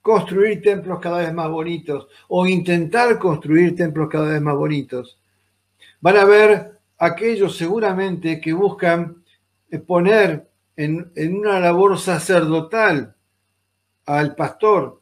construir 0.00 0.62
templos 0.62 1.00
cada 1.00 1.18
vez 1.18 1.32
más 1.32 1.50
bonitos 1.50 2.08
o 2.28 2.46
intentar 2.46 3.18
construir 3.18 3.74
templos 3.74 4.08
cada 4.10 4.30
vez 4.30 4.40
más 4.40 4.54
bonitos. 4.54 5.18
Van 6.00 6.16
a 6.16 6.24
ver 6.24 6.78
aquellos 6.98 7.56
seguramente 7.56 8.40
que 8.40 8.52
buscan 8.52 9.22
eh, 9.70 9.78
poner 9.78 10.48
en, 10.76 11.10
en 11.14 11.36
una 11.36 11.60
labor 11.60 11.98
sacerdotal 11.98 13.14
al 14.06 14.34
pastor 14.34 15.00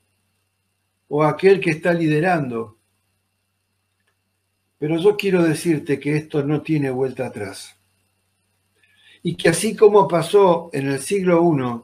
o 1.14 1.22
aquel 1.22 1.61
que 1.61 1.72
está 1.72 1.92
liderando. 1.92 2.79
Pero 4.79 4.96
yo 4.96 5.14
quiero 5.14 5.42
decirte 5.42 6.01
que 6.01 6.16
esto 6.16 6.42
no 6.42 6.62
tiene 6.62 6.90
vuelta 6.90 7.27
atrás 7.27 7.77
y 9.22 9.37
que 9.37 9.51
así 9.51 9.77
como 9.77 10.09
pasó 10.09 10.70
en 10.72 10.88
el 10.88 11.01
siglo 11.01 11.42
I, 11.44 11.83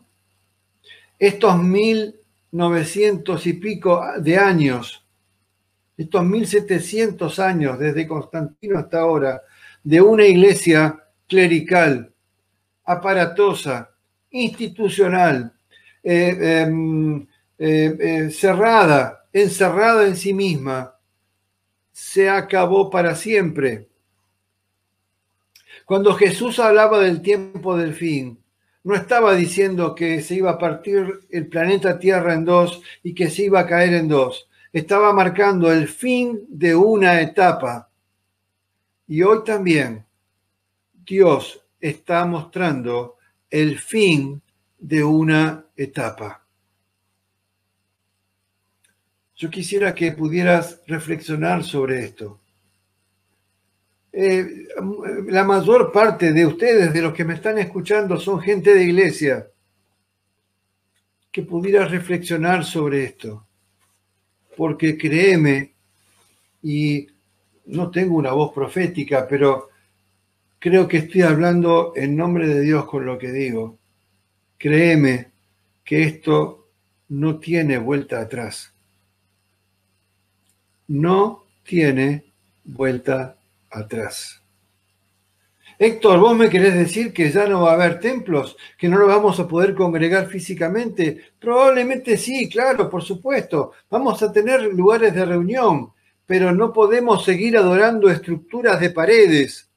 estos 1.18 1.62
mil 1.62 2.16
novecientos 2.52 3.46
y 3.46 3.52
pico 3.52 4.02
de 4.18 4.38
años, 4.38 5.04
estos 5.94 6.24
mil 6.24 6.46
setecientos 6.46 7.38
años 7.38 7.78
desde 7.78 8.08
Constantino 8.08 8.78
hasta 8.78 9.00
ahora, 9.00 9.42
de 9.84 10.00
una 10.00 10.24
iglesia 10.24 11.04
clerical, 11.26 12.10
aparatosa, 12.86 13.90
institucional, 14.30 15.52
eh, 16.02 16.62
em, 16.62 17.26
eh, 17.58 17.96
eh, 18.00 18.30
cerrada, 18.30 19.17
encerrada 19.32 20.06
en 20.06 20.16
sí 20.16 20.32
misma, 20.32 20.96
se 21.92 22.30
acabó 22.30 22.90
para 22.90 23.14
siempre. 23.14 23.88
Cuando 25.84 26.14
Jesús 26.14 26.58
hablaba 26.58 27.00
del 27.00 27.22
tiempo 27.22 27.76
del 27.76 27.94
fin, 27.94 28.42
no 28.84 28.94
estaba 28.94 29.34
diciendo 29.34 29.94
que 29.94 30.22
se 30.22 30.36
iba 30.36 30.52
a 30.52 30.58
partir 30.58 31.20
el 31.30 31.46
planeta 31.48 31.98
Tierra 31.98 32.34
en 32.34 32.44
dos 32.44 32.82
y 33.02 33.14
que 33.14 33.28
se 33.30 33.44
iba 33.44 33.60
a 33.60 33.66
caer 33.66 33.94
en 33.94 34.08
dos. 34.08 34.48
Estaba 34.72 35.12
marcando 35.12 35.72
el 35.72 35.88
fin 35.88 36.46
de 36.48 36.74
una 36.74 37.20
etapa. 37.20 37.90
Y 39.06 39.22
hoy 39.22 39.42
también 39.44 40.04
Dios 40.92 41.60
está 41.80 42.24
mostrando 42.26 43.16
el 43.50 43.78
fin 43.78 44.40
de 44.78 45.02
una 45.02 45.66
etapa. 45.76 46.44
Yo 49.38 49.48
quisiera 49.50 49.94
que 49.94 50.10
pudieras 50.10 50.80
reflexionar 50.88 51.62
sobre 51.62 52.00
esto. 52.00 52.40
Eh, 54.12 54.66
la 55.28 55.44
mayor 55.44 55.92
parte 55.92 56.32
de 56.32 56.44
ustedes, 56.44 56.92
de 56.92 57.02
los 57.02 57.14
que 57.14 57.24
me 57.24 57.34
están 57.34 57.56
escuchando, 57.58 58.18
son 58.18 58.40
gente 58.40 58.74
de 58.74 58.82
iglesia, 58.82 59.46
que 61.30 61.42
pudieras 61.42 61.88
reflexionar 61.92 62.64
sobre 62.64 63.04
esto, 63.04 63.46
porque 64.56 64.98
créeme, 64.98 65.72
y 66.60 67.06
no 67.66 67.92
tengo 67.92 68.16
una 68.16 68.32
voz 68.32 68.52
profética, 68.52 69.28
pero 69.28 69.68
creo 70.58 70.88
que 70.88 70.96
estoy 70.96 71.22
hablando 71.22 71.92
en 71.94 72.16
nombre 72.16 72.48
de 72.48 72.60
Dios 72.62 72.86
con 72.86 73.06
lo 73.06 73.16
que 73.16 73.30
digo. 73.30 73.78
Créeme 74.58 75.30
que 75.84 76.02
esto 76.02 76.66
no 77.10 77.38
tiene 77.38 77.78
vuelta 77.78 78.20
atrás. 78.20 78.74
No 80.88 81.44
tiene 81.64 82.24
vuelta 82.64 83.36
atrás. 83.70 84.42
Héctor, 85.78 86.18
¿vos 86.18 86.36
me 86.36 86.50
querés 86.50 86.74
decir 86.74 87.12
que 87.12 87.30
ya 87.30 87.46
no 87.46 87.62
va 87.62 87.70
a 87.70 87.74
haber 87.74 88.00
templos? 88.00 88.56
¿Que 88.76 88.88
no 88.88 88.98
lo 88.98 89.06
vamos 89.06 89.38
a 89.38 89.46
poder 89.46 89.76
congregar 89.76 90.26
físicamente? 90.26 91.30
Probablemente 91.38 92.16
sí, 92.16 92.48
claro, 92.48 92.90
por 92.90 93.04
supuesto. 93.04 93.72
Vamos 93.88 94.20
a 94.22 94.32
tener 94.32 94.62
lugares 94.62 95.14
de 95.14 95.24
reunión, 95.24 95.92
pero 96.26 96.52
no 96.52 96.72
podemos 96.72 97.24
seguir 97.24 97.56
adorando 97.56 98.10
estructuras 98.10 98.80
de 98.80 98.90
paredes 98.90 99.70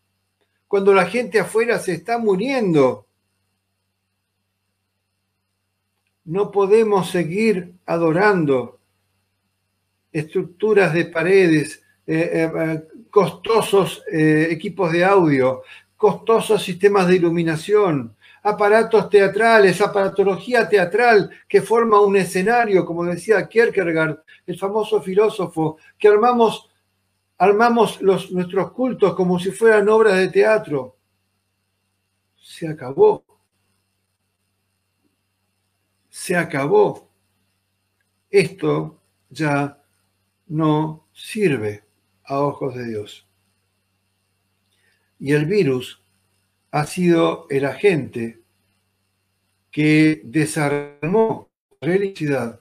cuando 0.68 0.94
la 0.94 1.06
gente 1.06 1.40
afuera 1.40 1.78
se 1.78 1.94
está 1.94 2.18
muriendo. 2.18 3.06
No 6.26 6.50
podemos 6.50 7.12
seguir 7.12 7.74
adorando 7.86 8.81
estructuras 10.12 10.94
de 10.94 11.06
paredes, 11.06 11.82
eh, 12.06 12.50
eh, 12.54 12.84
costosos 13.10 14.04
eh, 14.12 14.48
equipos 14.50 14.92
de 14.92 15.04
audio, 15.06 15.64
costosos 15.96 16.64
sistemas 16.64 17.08
de 17.08 17.16
iluminación, 17.16 18.16
aparatos 18.44 19.10
teatrales, 19.10 19.80
aparatología 19.82 20.68
teatral 20.68 21.30
que 21.48 21.62
forma 21.62 22.02
un 22.02 22.18
escenario, 22.18 22.86
como 22.86 23.06
decía 23.06 23.48
Kierkegaard, 23.48 24.24
el 24.48 24.58
famoso 24.58 25.02
filósofo, 25.02 25.78
que 25.98 26.08
armamos, 26.08 26.70
armamos 27.38 28.02
nuestros 28.02 28.72
cultos 28.72 29.14
como 29.14 29.40
si 29.40 29.52
fueran 29.52 29.88
obras 29.90 30.18
de 30.18 30.30
teatro. 30.30 30.98
Se 32.36 32.68
acabó. 32.68 33.24
Se 36.10 36.36
acabó. 36.36 37.08
Esto 38.30 39.00
ya 39.30 39.81
no 40.52 41.08
sirve 41.14 41.84
a 42.26 42.40
ojos 42.40 42.76
de 42.76 42.86
Dios. 42.90 43.26
Y 45.18 45.32
el 45.32 45.46
virus 45.46 46.02
ha 46.72 46.86
sido 46.86 47.48
el 47.50 47.64
agente 47.64 48.40
que 49.72 50.22
desarmó 50.26 51.48
la 51.80 51.88
religiosidad, 51.88 52.60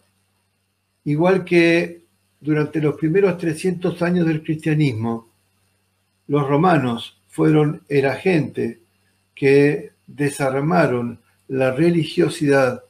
igual 1.05 1.44
que 1.44 2.05
durante 2.40 2.81
los 2.81 2.94
primeros 2.94 3.37
300 3.38 4.00
años 4.03 4.26
del 4.26 4.44
cristianismo, 4.44 5.29
los 6.29 6.46
romanos 6.46 7.20
fueron 7.26 7.83
el 7.88 8.07
agente 8.07 8.83
que 9.35 9.90
desarmaron 10.07 11.18
la 11.48 11.72
religiosidad 11.72 12.85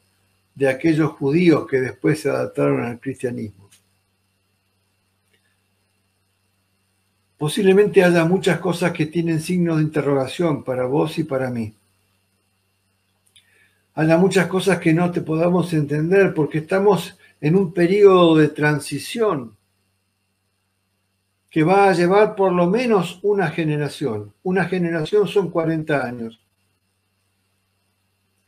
de 0.54 0.68
aquellos 0.68 1.12
judíos 1.12 1.66
que 1.66 1.80
después 1.80 2.20
se 2.20 2.28
adaptaron 2.28 2.84
al 2.84 3.00
cristianismo. 3.00 3.69
Posiblemente 7.40 8.04
haya 8.04 8.26
muchas 8.26 8.58
cosas 8.58 8.92
que 8.92 9.06
tienen 9.06 9.40
signos 9.40 9.78
de 9.78 9.84
interrogación 9.84 10.62
para 10.62 10.84
vos 10.84 11.18
y 11.18 11.24
para 11.24 11.48
mí. 11.48 11.72
Haya 13.94 14.18
muchas 14.18 14.46
cosas 14.46 14.78
que 14.78 14.92
no 14.92 15.10
te 15.10 15.22
podamos 15.22 15.72
entender 15.72 16.34
porque 16.34 16.58
estamos 16.58 17.16
en 17.40 17.56
un 17.56 17.72
periodo 17.72 18.36
de 18.36 18.48
transición 18.48 19.56
que 21.48 21.62
va 21.62 21.88
a 21.88 21.94
llevar 21.94 22.36
por 22.36 22.52
lo 22.52 22.66
menos 22.66 23.18
una 23.22 23.48
generación. 23.48 24.34
Una 24.42 24.66
generación 24.66 25.26
son 25.26 25.50
40 25.50 26.04
años. 26.04 26.38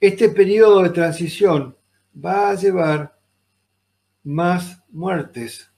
Este 0.00 0.28
periodo 0.28 0.82
de 0.82 0.90
transición 0.90 1.74
va 2.14 2.50
a 2.50 2.54
llevar 2.56 3.18
más 4.22 4.82
muertes, 4.90 5.70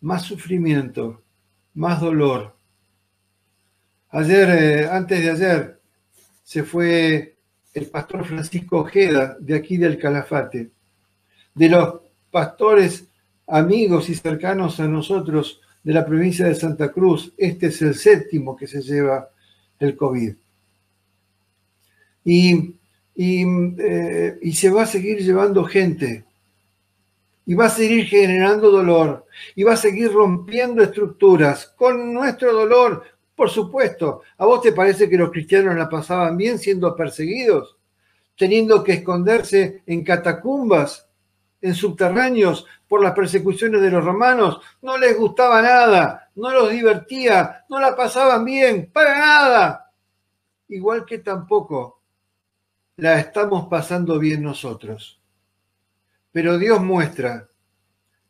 más 0.00 0.22
sufrimiento, 0.22 1.20
más 1.74 2.00
dolor, 2.00 2.59
Ayer, 4.12 4.50
eh, 4.50 4.88
antes 4.90 5.22
de 5.22 5.30
ayer, 5.30 5.80
se 6.42 6.64
fue 6.64 7.36
el 7.72 7.86
pastor 7.86 8.24
Francisco 8.24 8.78
Ojeda, 8.78 9.36
de 9.38 9.54
aquí 9.54 9.76
del 9.76 9.98
Calafate. 9.98 10.70
De 11.54 11.68
los 11.68 12.00
pastores 12.30 13.04
amigos 13.46 14.08
y 14.08 14.16
cercanos 14.16 14.80
a 14.80 14.88
nosotros 14.88 15.60
de 15.84 15.92
la 15.92 16.04
provincia 16.04 16.46
de 16.46 16.56
Santa 16.56 16.90
Cruz, 16.90 17.32
este 17.36 17.68
es 17.68 17.80
el 17.82 17.94
séptimo 17.94 18.56
que 18.56 18.66
se 18.66 18.82
lleva 18.82 19.30
el 19.78 19.96
COVID. 19.96 20.34
Y, 22.24 22.74
y, 23.14 23.44
eh, 23.78 24.38
y 24.42 24.52
se 24.52 24.70
va 24.70 24.82
a 24.82 24.86
seguir 24.86 25.18
llevando 25.18 25.64
gente, 25.64 26.24
y 27.46 27.54
va 27.54 27.66
a 27.66 27.70
seguir 27.70 28.06
generando 28.06 28.72
dolor, 28.72 29.26
y 29.54 29.62
va 29.62 29.74
a 29.74 29.76
seguir 29.76 30.12
rompiendo 30.12 30.82
estructuras 30.82 31.72
con 31.76 32.12
nuestro 32.12 32.52
dolor, 32.52 33.04
por 33.40 33.48
supuesto, 33.48 34.20
¿a 34.36 34.44
vos 34.44 34.60
te 34.60 34.72
parece 34.72 35.08
que 35.08 35.16
los 35.16 35.30
cristianos 35.30 35.74
la 35.74 35.88
pasaban 35.88 36.36
bien 36.36 36.58
siendo 36.58 36.94
perseguidos? 36.94 37.78
Teniendo 38.36 38.84
que 38.84 38.92
esconderse 38.92 39.82
en 39.86 40.04
catacumbas, 40.04 41.08
en 41.62 41.74
subterráneos, 41.74 42.66
por 42.86 43.02
las 43.02 43.14
persecuciones 43.14 43.80
de 43.80 43.90
los 43.92 44.04
romanos. 44.04 44.60
No 44.82 44.98
les 44.98 45.16
gustaba 45.16 45.62
nada, 45.62 46.30
no 46.34 46.50
los 46.50 46.70
divertía, 46.70 47.64
no 47.70 47.80
la 47.80 47.96
pasaban 47.96 48.44
bien, 48.44 48.90
para 48.92 49.18
nada. 49.18 49.90
Igual 50.68 51.06
que 51.06 51.20
tampoco 51.20 52.02
la 52.96 53.20
estamos 53.20 53.68
pasando 53.68 54.18
bien 54.18 54.42
nosotros. 54.42 55.18
Pero 56.30 56.58
Dios 56.58 56.82
muestra, 56.82 57.48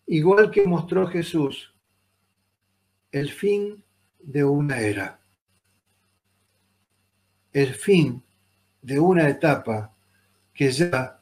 igual 0.07 0.53
que 0.53 0.69
mostró 0.69 1.09
Jesús, 1.09 1.75
el 3.11 3.29
fin 3.33 3.83
de 4.23 4.45
una 4.45 4.81
era, 4.81 5.21
el 7.53 7.75
fin 7.75 8.23
de 8.83 8.99
una 8.99 9.29
etapa 9.29 9.93
que 10.55 10.71
ya 10.71 11.21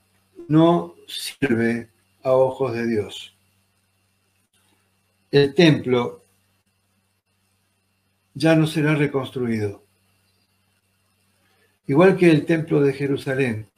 no 0.49 0.95
sirve 1.07 1.91
a 2.23 2.33
ojos 2.33 2.75
de 2.75 2.87
Dios. 2.87 3.35
El 5.31 5.55
templo 5.55 6.25
ya 8.35 8.55
no 8.55 8.67
será 8.67 8.95
reconstruido. 8.95 9.85
Igual 11.87 12.17
que 12.17 12.31
el 12.31 12.45
templo 12.45 12.81
de 12.81 12.93
Jerusalén, 12.93 13.69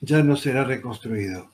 ya 0.00 0.22
no 0.22 0.36
será 0.36 0.64
reconstruido. 0.64 1.53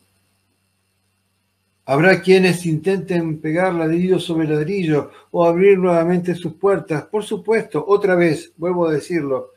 Habrá 1.91 2.23
quienes 2.23 2.67
intenten 2.67 3.41
pegar 3.41 3.75
ladrillo 3.75 4.21
sobre 4.21 4.47
ladrillo 4.47 5.11
o 5.33 5.45
abrir 5.45 5.77
nuevamente 5.77 6.37
sus 6.37 6.55
puertas. 6.55 7.03
Por 7.07 7.25
supuesto, 7.25 7.85
otra 7.85 8.15
vez, 8.15 8.53
vuelvo 8.57 8.87
a 8.87 8.93
decirlo, 8.93 9.51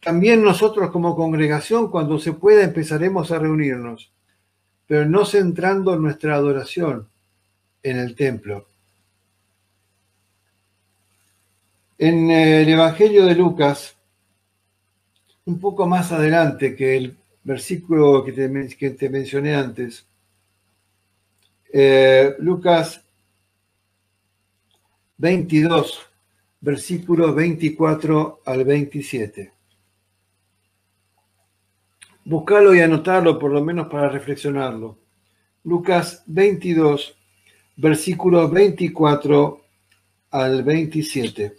también 0.00 0.42
nosotros 0.42 0.90
como 0.90 1.14
congregación, 1.14 1.90
cuando 1.90 2.18
se 2.18 2.32
pueda, 2.32 2.64
empezaremos 2.64 3.30
a 3.30 3.38
reunirnos, 3.38 4.10
pero 4.86 5.04
no 5.04 5.26
centrando 5.26 5.96
nuestra 5.96 6.34
adoración 6.34 7.06
en 7.82 7.98
el 7.98 8.14
templo. 8.14 8.66
En 11.98 12.30
el 12.30 12.66
Evangelio 12.70 13.26
de 13.26 13.34
Lucas, 13.34 13.98
un 15.44 15.60
poco 15.60 15.86
más 15.86 16.10
adelante 16.10 16.74
que 16.74 16.96
el 16.96 17.18
versículo 17.44 18.24
que 18.24 18.32
te, 18.32 18.76
que 18.78 18.90
te 18.92 19.10
mencioné 19.10 19.54
antes, 19.54 20.07
eh, 21.72 22.34
Lucas 22.38 23.04
22, 25.18 26.00
versículos 26.60 27.34
24 27.34 28.40
al 28.44 28.64
27. 28.64 29.52
Buscalo 32.24 32.74
y 32.74 32.80
anotarlo, 32.80 33.38
por 33.38 33.50
lo 33.50 33.64
menos 33.64 33.88
para 33.88 34.08
reflexionarlo. 34.08 34.98
Lucas 35.64 36.22
22, 36.26 37.16
versículos 37.76 38.50
24 38.50 39.60
al 40.30 40.62
27. 40.62 41.56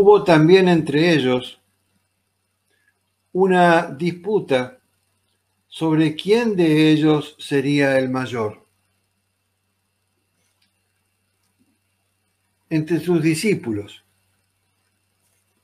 Hubo 0.00 0.22
también 0.22 0.68
entre 0.68 1.12
ellos 1.12 1.60
una 3.32 3.90
disputa 3.90 4.78
sobre 5.66 6.14
quién 6.14 6.54
de 6.54 6.92
ellos 6.92 7.34
sería 7.40 7.98
el 7.98 8.08
mayor. 8.08 8.64
Entre 12.70 13.00
sus 13.00 13.20
discípulos, 13.20 14.04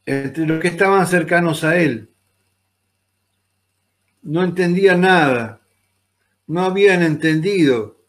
entre 0.05 0.49
los 0.49 0.61
que 0.61 0.67
estaban 0.67 1.07
cercanos 1.07 1.63
a 1.63 1.77
él. 1.77 2.11
No 4.23 4.43
entendía 4.43 4.97
nada, 4.97 5.61
no 6.49 6.63
habían 6.63 7.05
entendido. 7.05 8.05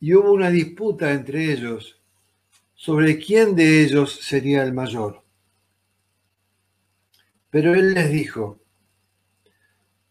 Y 0.00 0.14
hubo 0.14 0.32
una 0.32 0.48
disputa 0.48 1.12
entre 1.12 1.52
ellos 1.52 1.95
sobre 2.86 3.18
quién 3.18 3.56
de 3.56 3.82
ellos 3.82 4.20
sería 4.22 4.62
el 4.62 4.72
mayor. 4.72 5.24
Pero 7.50 7.74
él 7.74 7.94
les 7.94 8.12
dijo, 8.12 8.60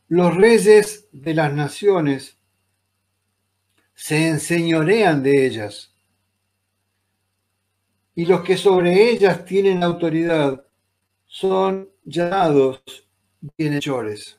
los 0.09 0.35
reyes 0.35 1.07
de 1.13 1.33
las 1.35 1.53
naciones 1.53 2.37
se 3.93 4.27
enseñorean 4.27 5.23
de 5.23 5.45
ellas, 5.45 5.95
y 8.13 8.25
los 8.25 8.41
que 8.41 8.57
sobre 8.57 9.09
ellas 9.09 9.45
tienen 9.45 9.81
autoridad 9.81 10.67
son 11.25 11.89
llamados 12.03 12.83
bienhechores. 13.57 14.37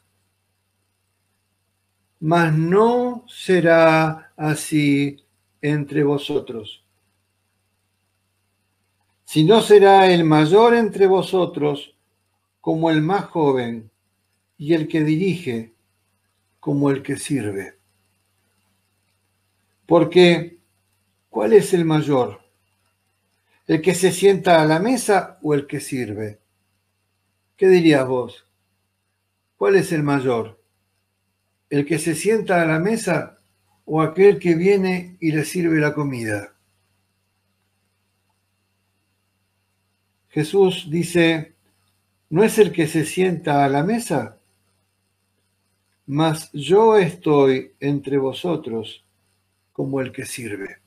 Mas 2.20 2.52
no 2.52 3.24
será 3.28 4.34
así 4.36 5.24
entre 5.62 6.04
vosotros 6.04 6.85
si 9.26 9.44
no 9.44 9.60
será 9.60 10.10
el 10.10 10.24
mayor 10.24 10.74
entre 10.74 11.06
vosotros 11.06 11.94
como 12.60 12.90
el 12.90 13.02
más 13.02 13.26
joven, 13.26 13.90
y 14.56 14.72
el 14.72 14.88
que 14.88 15.04
dirige 15.04 15.74
como 16.60 16.90
el 16.90 17.02
que 17.02 17.16
sirve. 17.16 17.74
Porque, 19.84 20.58
¿cuál 21.28 21.52
es 21.52 21.74
el 21.74 21.84
mayor? 21.84 22.40
¿El 23.66 23.82
que 23.82 23.94
se 23.94 24.12
sienta 24.12 24.62
a 24.62 24.64
la 24.64 24.78
mesa 24.78 25.38
o 25.42 25.54
el 25.54 25.66
que 25.66 25.80
sirve? 25.80 26.40
¿Qué 27.56 27.68
dirías 27.68 28.06
vos? 28.06 28.46
¿Cuál 29.56 29.76
es 29.76 29.92
el 29.92 30.02
mayor? 30.02 30.60
¿El 31.68 31.84
que 31.84 31.98
se 31.98 32.14
sienta 32.14 32.62
a 32.62 32.66
la 32.66 32.78
mesa 32.78 33.38
o 33.84 34.00
aquel 34.00 34.38
que 34.38 34.54
viene 34.54 35.16
y 35.20 35.32
le 35.32 35.44
sirve 35.44 35.78
la 35.78 35.94
comida? 35.94 36.55
Jesús 40.36 40.88
dice, 40.90 41.54
¿no 42.28 42.44
es 42.44 42.58
el 42.58 42.70
que 42.70 42.86
se 42.86 43.06
sienta 43.06 43.64
a 43.64 43.70
la 43.70 43.82
mesa? 43.82 44.38
Mas 46.04 46.52
yo 46.52 46.98
estoy 46.98 47.72
entre 47.80 48.18
vosotros 48.18 49.02
como 49.72 50.02
el 50.02 50.12
que 50.12 50.26
sirve. 50.26 50.80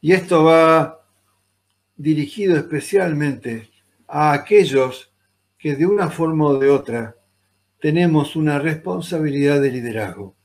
Y 0.00 0.12
esto 0.12 0.44
va 0.44 1.04
dirigido 1.96 2.56
especialmente 2.56 3.68
a 4.06 4.34
aquellos 4.34 5.12
que 5.58 5.74
de 5.74 5.84
una 5.84 6.10
forma 6.10 6.44
o 6.44 6.58
de 6.60 6.70
otra 6.70 7.16
tenemos 7.80 8.36
una 8.36 8.60
responsabilidad 8.60 9.60
de 9.60 9.72
liderazgo. 9.72 10.36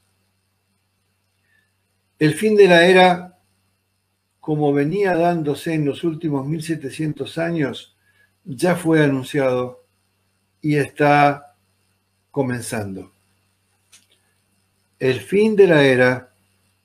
El 2.18 2.34
fin 2.34 2.56
de 2.56 2.68
la 2.68 2.88
era 2.88 3.35
como 4.46 4.72
venía 4.72 5.16
dándose 5.16 5.74
en 5.74 5.86
los 5.86 6.04
últimos 6.04 6.46
1700 6.46 7.40
años, 7.40 7.98
ya 8.44 8.76
fue 8.76 9.04
anunciado 9.04 9.84
y 10.62 10.76
está 10.76 11.56
comenzando. 12.30 13.12
El 15.00 15.20
fin 15.20 15.56
de 15.56 15.66
la 15.66 15.84
era 15.84 16.32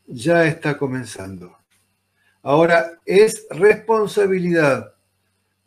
ya 0.06 0.46
está 0.46 0.78
comenzando. 0.78 1.54
Ahora 2.42 2.98
es 3.04 3.46
responsabilidad 3.50 4.94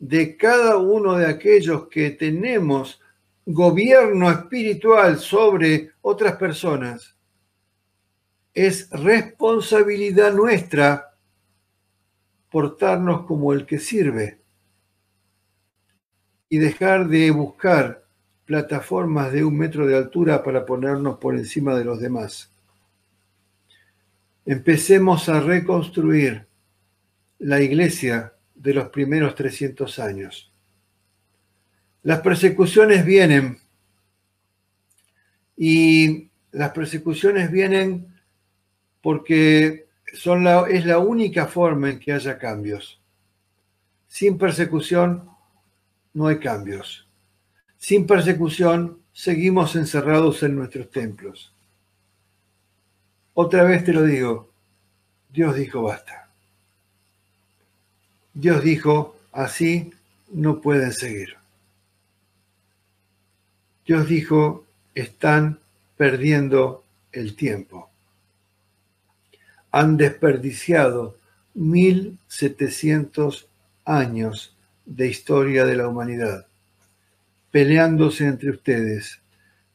de 0.00 0.36
cada 0.36 0.78
uno 0.78 1.16
de 1.16 1.28
aquellos 1.28 1.86
que 1.86 2.10
tenemos 2.10 3.00
gobierno 3.46 4.32
espiritual 4.32 5.20
sobre 5.20 5.92
otras 6.02 6.34
personas. 6.38 7.14
Es 8.52 8.90
responsabilidad 8.90 10.32
nuestra 10.34 11.13
portarnos 12.54 13.26
como 13.26 13.52
el 13.52 13.66
que 13.66 13.80
sirve 13.80 14.38
y 16.48 16.58
dejar 16.58 17.08
de 17.08 17.32
buscar 17.32 18.06
plataformas 18.44 19.32
de 19.32 19.42
un 19.42 19.58
metro 19.58 19.88
de 19.88 19.96
altura 19.96 20.44
para 20.44 20.64
ponernos 20.64 21.18
por 21.18 21.34
encima 21.34 21.74
de 21.74 21.84
los 21.84 21.98
demás. 21.98 22.52
Empecemos 24.46 25.28
a 25.28 25.40
reconstruir 25.40 26.46
la 27.40 27.60
iglesia 27.60 28.34
de 28.54 28.72
los 28.72 28.88
primeros 28.90 29.34
300 29.34 29.98
años. 29.98 30.52
Las 32.04 32.20
persecuciones 32.20 33.04
vienen 33.04 33.58
y 35.56 36.30
las 36.52 36.70
persecuciones 36.70 37.50
vienen 37.50 38.14
porque 39.02 39.88
es 40.14 40.86
la 40.86 40.98
única 40.98 41.46
forma 41.46 41.90
en 41.90 41.98
que 41.98 42.12
haya 42.12 42.38
cambios. 42.38 43.00
Sin 44.06 44.38
persecución 44.38 45.28
no 46.12 46.28
hay 46.28 46.38
cambios. 46.38 47.08
Sin 47.78 48.06
persecución 48.06 49.00
seguimos 49.12 49.74
encerrados 49.74 50.42
en 50.42 50.54
nuestros 50.54 50.90
templos. 50.90 51.52
Otra 53.34 53.64
vez 53.64 53.84
te 53.84 53.92
lo 53.92 54.04
digo, 54.04 54.50
Dios 55.30 55.56
dijo 55.56 55.82
basta. 55.82 56.30
Dios 58.32 58.62
dijo, 58.62 59.16
así 59.32 59.92
no 60.32 60.60
pueden 60.60 60.92
seguir. 60.92 61.36
Dios 63.84 64.08
dijo, 64.08 64.64
están 64.94 65.60
perdiendo 65.96 66.84
el 67.12 67.36
tiempo 67.36 67.90
han 69.74 69.96
desperdiciado 69.96 71.16
1700 71.54 73.48
años 73.84 74.56
de 74.86 75.08
historia 75.08 75.64
de 75.64 75.74
la 75.74 75.88
humanidad, 75.88 76.46
peleándose 77.50 78.24
entre 78.26 78.50
ustedes, 78.50 79.20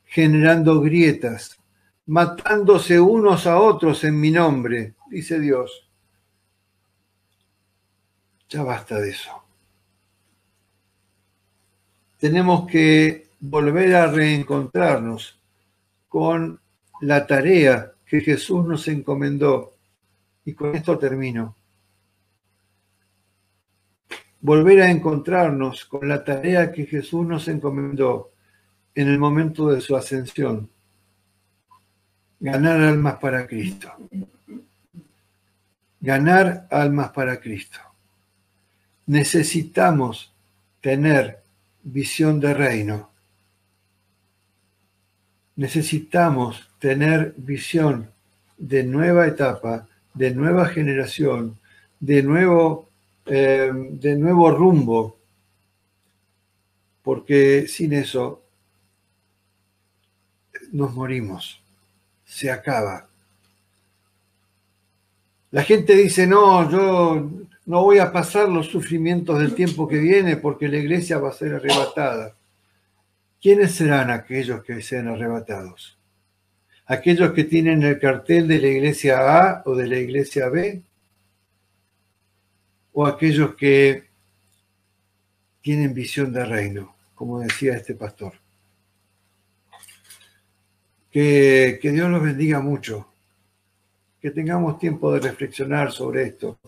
generando 0.06 0.80
grietas, 0.80 1.60
matándose 2.06 2.98
unos 2.98 3.46
a 3.46 3.60
otros 3.60 4.06
en 4.06 4.18
mi 4.18 4.32
nombre, 4.32 4.94
dice 5.12 5.38
Dios. 5.38 5.90
Ya 8.48 8.64
basta 8.64 9.02
de 9.02 9.10
eso. 9.10 9.44
Tenemos 12.18 12.66
que 12.70 13.28
volver 13.42 13.96
a 13.96 14.08
reencontrarnos 14.08 15.38
con 16.08 16.58
la 17.02 17.28
tarea 17.28 17.92
que 18.06 18.22
Jesús 18.22 18.66
nos 18.66 18.88
encomendó 18.88 19.74
y 20.46 20.54
con 20.54 20.76
esto 20.76 20.98
termino. 20.98 21.56
Volver 24.42 24.82
a 24.82 24.90
encontrarnos 24.90 25.86
con 25.86 26.08
la 26.08 26.24
tarea 26.24 26.72
que 26.72 26.86
Jesús 26.86 27.26
nos 27.26 27.48
encomendó 27.48 28.32
en 28.96 29.10
el 29.10 29.20
momento 29.20 29.70
de 29.70 29.82
su 29.82 29.96
ascensión. 29.96 30.70
Ganar 32.40 32.80
almas 32.82 33.16
para 33.16 33.46
Cristo. 33.46 33.92
Ganar 36.00 36.68
almas 36.72 37.12
para 37.12 37.40
Cristo. 37.40 37.80
Necesitamos 39.08 40.32
tener 40.80 41.44
visión 41.84 42.40
de 42.40 42.54
reino. 42.54 43.10
Necesitamos 45.58 46.70
tener 46.80 47.34
visión 47.36 48.10
de 48.58 48.84
nueva 48.86 49.28
etapa 49.28 49.89
de 50.14 50.32
nueva 50.32 50.68
generación, 50.68 51.58
de 52.00 52.24
nuevo, 52.24 52.90
eh, 53.26 53.72
de 53.74 54.16
nuevo 54.16 54.52
rumbo, 54.52 55.18
porque 57.04 57.68
sin 57.68 57.94
eso 57.94 58.42
nos 60.72 60.94
morimos, 60.94 61.62
se 62.26 62.52
acaba. 62.52 63.08
La 65.52 65.64
gente 65.64 65.96
dice, 65.96 66.28
no, 66.28 66.70
yo 66.70 67.30
no 67.66 67.84
voy 67.84 68.00
a 68.00 68.12
pasar 68.12 68.50
los 68.50 68.68
sufrimientos 68.68 69.38
del 69.40 69.54
tiempo 69.54 69.88
que 69.88 70.00
viene 70.00 70.38
porque 70.38 70.68
la 70.68 70.78
iglesia 70.78 71.20
va 71.20 71.30
a 71.30 71.34
ser 71.34 71.54
arrebatada. 71.54 72.36
¿Quiénes 73.40 73.74
serán 73.74 74.10
aquellos 74.10 74.64
que 74.64 74.82
sean 74.82 75.08
arrebatados? 75.08 75.99
Aquellos 76.90 77.34
que 77.34 77.44
tienen 77.44 77.84
el 77.84 78.00
cartel 78.00 78.48
de 78.48 78.60
la 78.60 78.68
iglesia 78.68 79.20
A 79.20 79.64
o 79.66 79.76
de 79.76 79.88
la 79.88 80.00
iglesia 80.00 80.50
B, 80.50 80.82
o 82.94 83.06
aquellos 83.06 83.54
que 83.54 84.10
tienen 85.62 85.94
visión 85.94 86.34
de 86.34 86.44
reino, 86.44 86.96
como 87.14 87.40
decía 87.40 87.76
este 87.76 87.94
pastor. 87.94 88.34
Que, 91.12 91.78
que 91.80 91.92
Dios 91.92 92.10
los 92.10 92.24
bendiga 92.24 92.60
mucho. 92.60 93.08
Que 94.20 94.32
tengamos 94.32 94.80
tiempo 94.80 95.14
de 95.14 95.20
reflexionar 95.20 95.92
sobre 95.92 96.24
esto 96.24 96.60